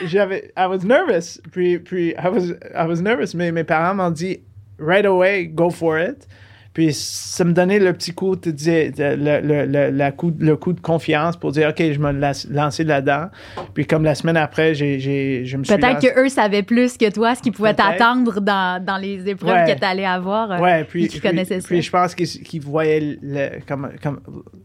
[0.05, 4.11] j'avais, I was nervous, puis, puis I was, I was nervous, mais mes parents m'ont
[4.11, 4.39] dit,
[4.79, 6.27] right away, go for it.
[6.75, 10.81] Puis ça me donnait le petit coup, de, le, le, le, coup, le coup de
[10.81, 12.11] confiance pour dire, OK, je me
[12.53, 13.29] lancer là-dedans.
[13.73, 17.09] Puis comme la semaine après, j'ai, j'ai, je me suis Peut-être qu'eux savaient plus que
[17.09, 20.51] toi ce qui pouvait t'attendre dans, dans, les épreuves que tu allais avoir.
[20.51, 21.59] Euh, ouais, puis, puis, connaissaient.
[21.59, 24.19] Puis je pense qu'ils, voyaient, le, comme, comme,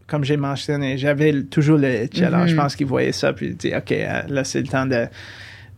[0.05, 2.49] comme j'ai mentionné, j'avais toujours le challenge.
[2.49, 2.57] Je mm-hmm.
[2.57, 5.07] pense qu'ils voyaient ça, puis ils disaient, OK, euh, là, c'est le temps de,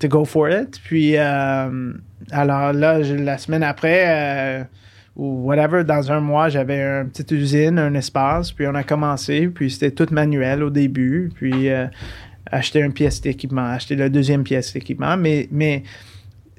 [0.08, 0.82] go for it.
[0.84, 1.94] Puis euh,
[2.32, 4.68] alors là, la semaine après
[5.16, 9.48] ou whatever, dans un mois, j'avais une petite usine, un espace, puis on a commencé,
[9.48, 11.86] puis c'était tout manuel au début, puis euh,
[12.52, 15.84] acheter une pièce d'équipement, acheter la deuxième pièce d'équipement, mais, mais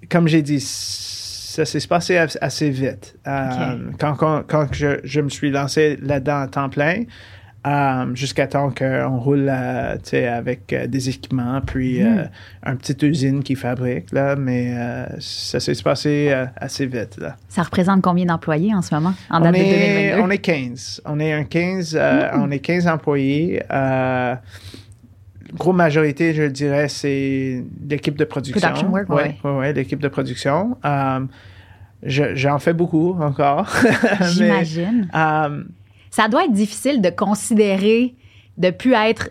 [0.08, 3.16] comme j'ai dit, ça s'est passé assez vite.
[3.26, 7.02] Euh, quand, quand, quand je, je, me suis lancé là-dedans à temps plein,
[7.66, 12.28] euh, jusqu'à temps qu'on roule euh, avec euh, des équipements, puis hmm.
[12.66, 14.74] une petite usine qui fabrique, là, mais
[15.18, 17.16] ça s'est passé assez vite.
[17.18, 17.36] Là.
[17.48, 20.22] Ça représente combien d'employés en ce moment, en on date est, de 2022?
[20.22, 21.02] On est 15.
[21.06, 22.40] On est, un 15, hmm.
[22.42, 23.62] on est 15 employés.
[25.54, 28.60] Grosse majorité, je dirais, c'est l'équipe de production.
[28.60, 29.22] Production work, oui.
[29.42, 30.76] Oui, ouais, l'équipe de production.
[32.02, 33.74] J'en fais beaucoup encore.
[34.32, 35.08] J'imagine
[36.14, 38.14] ça doit être difficile de considérer
[38.56, 39.30] de plus être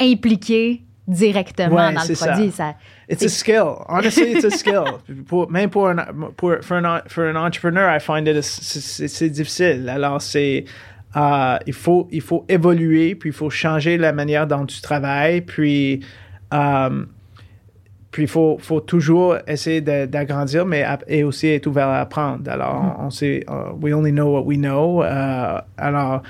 [0.00, 2.50] impliqué directement dans le produit.
[2.50, 2.74] Ça.
[3.08, 3.84] it's a skill.
[3.88, 4.98] Honestly, it's a skill.
[5.48, 5.96] même pour un,
[6.36, 9.88] pour, for un, for an entrepreneur, I find it c'est difficile.
[9.88, 10.64] Alors, c'est
[11.14, 15.42] uh, il faut il faut évoluer, puis il faut changer la manière dont tu travailles,
[15.42, 16.00] puis
[16.50, 17.06] um,
[18.16, 22.50] puis il faut, faut toujours essayer d'agrandir, mais et aussi être ouvert à apprendre.
[22.50, 23.04] Alors, mm.
[23.04, 25.02] on, sait, uh, we only know what we know.
[25.02, 26.22] Uh, alors,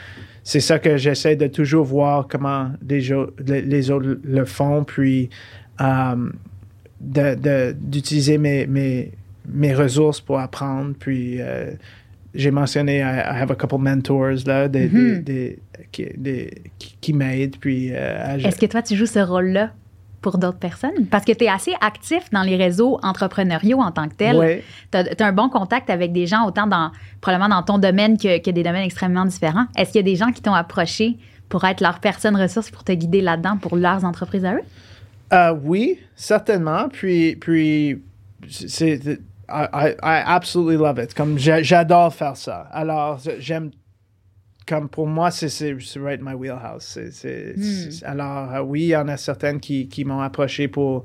[0.42, 3.08] c'est ça que j'essaie de toujours voir comment les,
[3.62, 5.30] les, autres le font, puis
[5.78, 6.32] um,
[7.00, 9.12] d'utiliser mes, mes,
[9.48, 10.92] mes, ressources pour apprendre.
[10.98, 11.76] Puis, uh,
[12.34, 13.02] j'ai mentionné, I,
[13.42, 15.22] have a couple mentors, là, des, mm-hmm.
[15.22, 15.58] des,
[16.16, 17.58] des, qui, qui m'aident.
[17.60, 19.70] Puis, Est-ce que toi, tu joues ce rôle-là?
[20.26, 21.06] Pour d'autres personnes?
[21.08, 24.36] Parce que tu es assez actif dans les réseaux entrepreneuriaux en tant que tel.
[24.36, 24.60] Oui.
[24.90, 28.42] Tu as, un bon contact avec des gens, autant dans probablement dans ton domaine que,
[28.42, 29.66] que des domaines extrêmement différents.
[29.76, 31.16] Est-ce qu'il y a des gens qui t'ont approché
[31.48, 34.62] pour être leur personne ressource pour te guider là-dedans pour leurs entreprises à eux?
[35.32, 36.88] Euh, oui, certainement.
[36.88, 38.02] Puis, puis
[38.50, 38.98] c'est.
[39.48, 41.14] I, I absolutely love it.
[41.14, 42.66] Comme j'adore faire ça.
[42.72, 43.70] Alors, j'aime
[44.66, 46.98] comme pour moi, c'est right my wheelhouse.
[46.98, 47.90] Hmm.
[48.04, 51.04] alors, euh, oui, il y en a certaines qui, qui m'ont approché pour.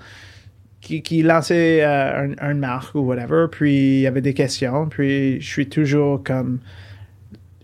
[0.81, 5.39] qui, qui lançaient euh, un, marque ou whatever, puis il y avait des questions, puis
[5.39, 6.59] je suis toujours comme.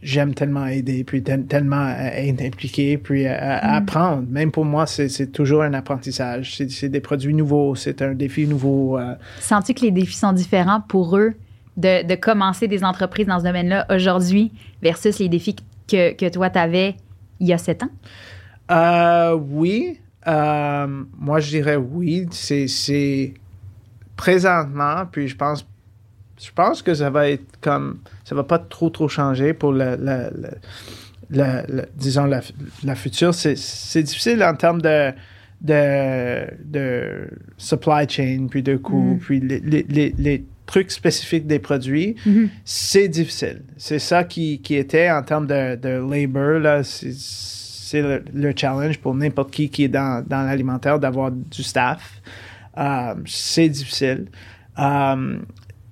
[0.03, 3.31] J'aime tellement aider, puis tellement être impliqué, puis hmm.
[3.31, 4.23] apprendre.
[4.29, 6.55] Même pour moi, c'est toujours un apprentissage.
[6.69, 8.99] C'est des produits nouveaux, c'est un défi nouveau.
[8.99, 9.15] Euh.
[9.39, 11.33] Sens-tu que les défis sont différents pour eux
[11.77, 15.55] de, de commencer des entreprises dans ce domaine-là aujourd'hui versus les défis
[15.87, 16.95] que, que toi, tu avais
[17.39, 17.89] il y a sept ans?
[18.71, 19.99] Euh, oui.
[20.27, 22.27] Euh, moi, je dirais oui.
[22.31, 23.33] C'est
[24.15, 25.65] présentement, puis je pense,
[26.39, 29.95] je pense que ça va être comme, ça va pas trop, trop changer pour le,
[31.95, 32.41] disons, la,
[32.83, 33.33] la future.
[33.33, 35.11] C'est difficile en termes de,
[35.61, 39.19] de, de supply chain, puis de coûts, mm.
[39.19, 42.49] puis les, les, les trucs spécifiques des produits, mm-hmm.
[42.63, 43.63] c'est difficile.
[43.77, 49.15] C'est ça qui, qui, était en termes de, de labor, là, c'est le, challenge pour
[49.15, 52.21] n'importe qui qui est dans, dans l'alimentaire d'avoir du staff.
[52.77, 54.27] Euh, c'est difficile.
[54.77, 55.39] Euh,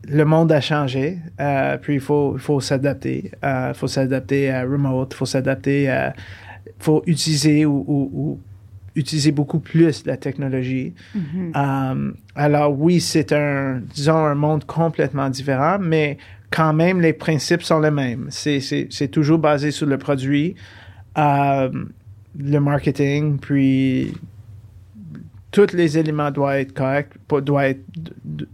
[0.08, 3.32] le monde a changé, euh, puis il faut, il faut s'adapter.
[3.42, 6.14] Il faut s'adapter à remote, il faut s'adapter à...
[6.68, 8.40] Il faut utiliser ou, ou
[8.96, 10.94] utiliser beaucoup plus la technologie.
[11.16, 11.52] Mm-hmm.
[11.56, 16.18] Euh, alors oui, c'est un, disons, un monde complètement différent, mais
[16.52, 18.28] quand même, les principes sont les mêmes.
[18.30, 20.56] C'est toujours basé sur le produit,
[21.18, 21.70] euh,
[22.38, 24.14] le marketing, puis
[25.52, 27.82] tous les éléments doivent être corrects, doivent être,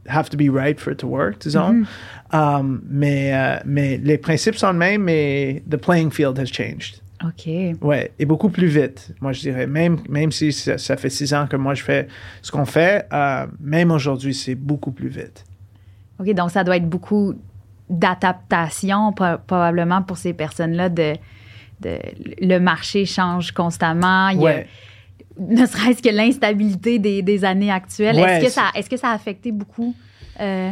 [0.08, 1.86] have to be right for it to work, disons.
[2.32, 2.60] Mm-hmm.
[2.60, 7.01] Um, mais, euh, mais les principes sont les mêmes, mais the playing field has changed.
[7.24, 7.50] OK.
[7.82, 9.68] Ouais, et beaucoup plus vite, moi je dirais.
[9.68, 12.08] Même, même si ça, fait six ans que moi je fais
[12.42, 15.46] ce qu'on fait, euh, même aujourd'hui, c'est beaucoup plus vite.
[16.20, 17.34] OK, donc ça doit être beaucoup
[17.90, 20.90] d'adaptation probablement pour ces personnes-là.
[20.90, 21.14] De,
[21.82, 21.98] de,
[22.42, 24.30] le marché change constamment.
[24.30, 24.66] Il
[25.40, 28.16] ne serait-ce que l'instabilité des, des années actuelles.
[28.16, 29.96] Ouais, est-ce, que ça, est-ce que ça a affecté beaucoup
[30.40, 30.70] euh,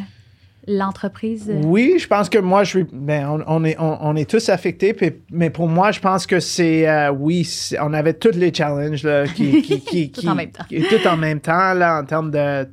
[0.69, 1.51] l'entreprise?
[1.63, 2.87] Oui, je pense que moi, je suis.
[2.93, 6.25] Ben, on, on est, on, on est tous affectés, puis- mais pour moi, je pense
[6.27, 6.87] que c'est.
[6.87, 10.35] euh, oui, c'est- on avait tous les challenges là, qui, qui, qui- Tout qui- en
[10.35, 10.63] même temps.
[10.69, 12.67] qui- tout en même temps, là, en termes de.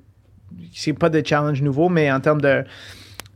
[0.73, 2.65] C'est pas des challenges nouveaux, mais en termes de.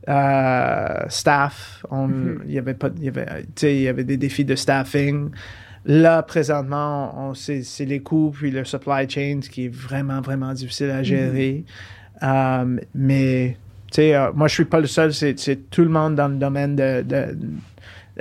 [0.09, 2.37] euh, staff, on- Mm-hmm.
[2.47, 4.55] il y avait pas, il y avait, tu sais, il y avait des défis de
[4.55, 5.29] staffing.
[5.85, 10.53] Là, présentement, on, c'est, c'est les coûts puis le supply chain qui est vraiment, vraiment
[10.53, 11.63] difficile à gérer.
[12.23, 13.57] Euh, mais,
[13.91, 15.13] sais, euh, moi, je suis pas le seul.
[15.13, 15.35] C'est,
[15.69, 17.37] tout le monde dans le domaine de, de-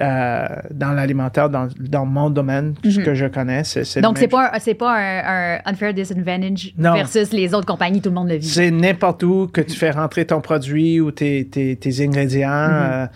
[0.01, 3.65] euh, dans l'alimentaire, dans, dans mon domaine, ce que je connais.
[3.65, 6.95] C'est, Donc, c'est pas, un, pas un, un unfair disadvantage Non.
[6.95, 8.47] versus les autres compagnies, tout le monde le vit.
[8.49, 12.49] C'est n'importe où que tu fais rentrer ton produit ou tes, tes, tes ingrédients.
[12.51, 13.07] euh,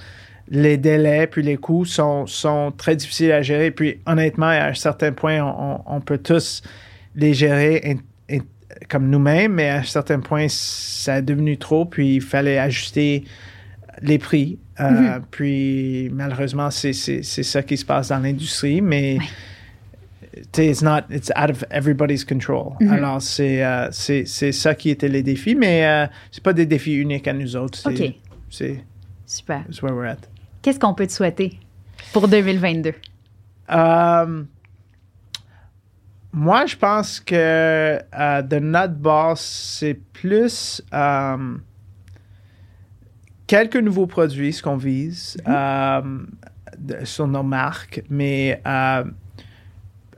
[0.50, 3.70] les délais puis les coûts sont, sont très difficiles à gérer.
[3.70, 6.61] Puis honnêtement, à un certain point, on, on- peut tous
[7.16, 7.80] les gérer
[8.89, 13.25] comme nous-mêmes, mais à un certain point, ça est devenu trop, puis il fallait ajuster
[14.03, 14.59] les prix.
[14.81, 19.18] Euh, Puis malheureusement, c'est ça qui se passe dans l'industrie, mais
[20.53, 22.77] sais, it's not, it's out of everybody's control.
[22.89, 26.95] Alors, c'est euh, c'est ça qui était les défis, mais euh, c'est pas des défis
[26.95, 27.79] uniques à nous autres.
[27.89, 28.14] OK.
[28.51, 28.85] c'est
[29.27, 29.64] Super.
[29.68, 30.18] it's where we're at.
[30.62, 31.59] Qu'est-ce qu'on peut te souhaiter
[32.12, 32.93] pour 2022?
[33.70, 34.45] Euh,
[36.35, 37.35] moi, je pense que
[38.18, 41.57] euh, de notre bord, c'est plus euh,
[43.47, 46.01] quelques nouveaux produits, ce qu'on vise euh,
[46.76, 49.05] de- sur nos marques, mais euh,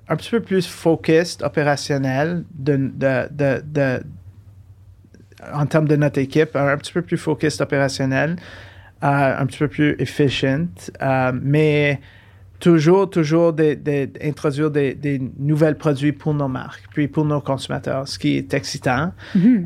[0.08, 4.02] un petit peu plus focused, opérationnel, de, de, de, de-
[5.52, 8.36] en termes de notre équipe, un, petit peu plus focused, opérationnel,
[9.04, 10.68] euh, un petit peu plus efficient,
[11.02, 12.00] euh, mais
[12.60, 18.18] toujours, toujours des- des- des, nouveaux produits pour nos marques, puis pour nos consommateurs, ce
[18.18, 19.12] qui est excitant.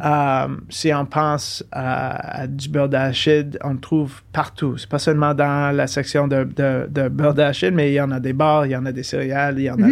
[0.05, 4.77] Euh, si on pense à, à du beurre d'arachide, on le trouve partout.
[4.79, 8.11] C'est pas seulement dans la section de, de, de beurre d'arachide, mais il y en
[8.11, 9.87] a des bars, il y en a des céréales, il y en a.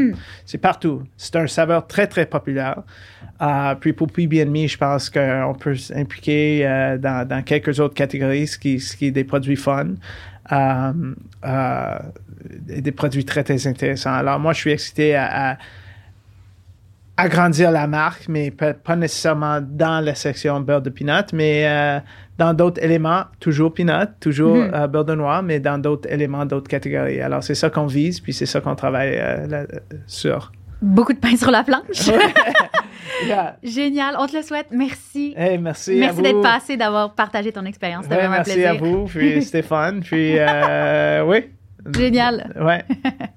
[0.44, 1.02] C'est partout.
[1.16, 2.82] C'est un saveur très, très populaire.
[3.40, 8.48] Euh, puis pour PB&Me, je pense qu'on peut s'impliquer euh, dans, dans quelques autres catégories,
[8.48, 9.88] ce qui, ce qui est des produits fun.
[10.52, 10.92] Euh,
[11.44, 11.98] euh,
[12.66, 14.14] des produits très, très intéressants.
[14.14, 15.56] Alors, moi, je suis excité à, à
[17.18, 21.98] agrandir la marque, mais pas, nécessairement dans la section beurre de peanut, mais euh,
[22.38, 26.68] dans d'autres éléments, toujours peanut, toujours euh, beurre de noix, mais dans d'autres éléments, d'autres
[26.68, 27.20] catégories.
[27.20, 29.66] Alors, c'est ça qu'on vise, puis c'est ça qu'on travaille euh, là-
[30.06, 30.52] sur.
[30.80, 32.08] Beaucoup de pain sur la planche.
[33.26, 33.56] Yeah.
[33.62, 34.16] Génial.
[34.18, 34.66] On te le souhaite.
[34.70, 35.34] Merci.
[35.36, 35.96] Hey, merci.
[35.96, 38.04] Merci d'être passé, d'avoir partagé ton expérience.
[38.04, 41.46] C'était Ouais, vraiment un merci à vous, puis Stéphane, puis euh, oui.
[41.96, 42.52] Génial.
[42.60, 42.84] Ouais.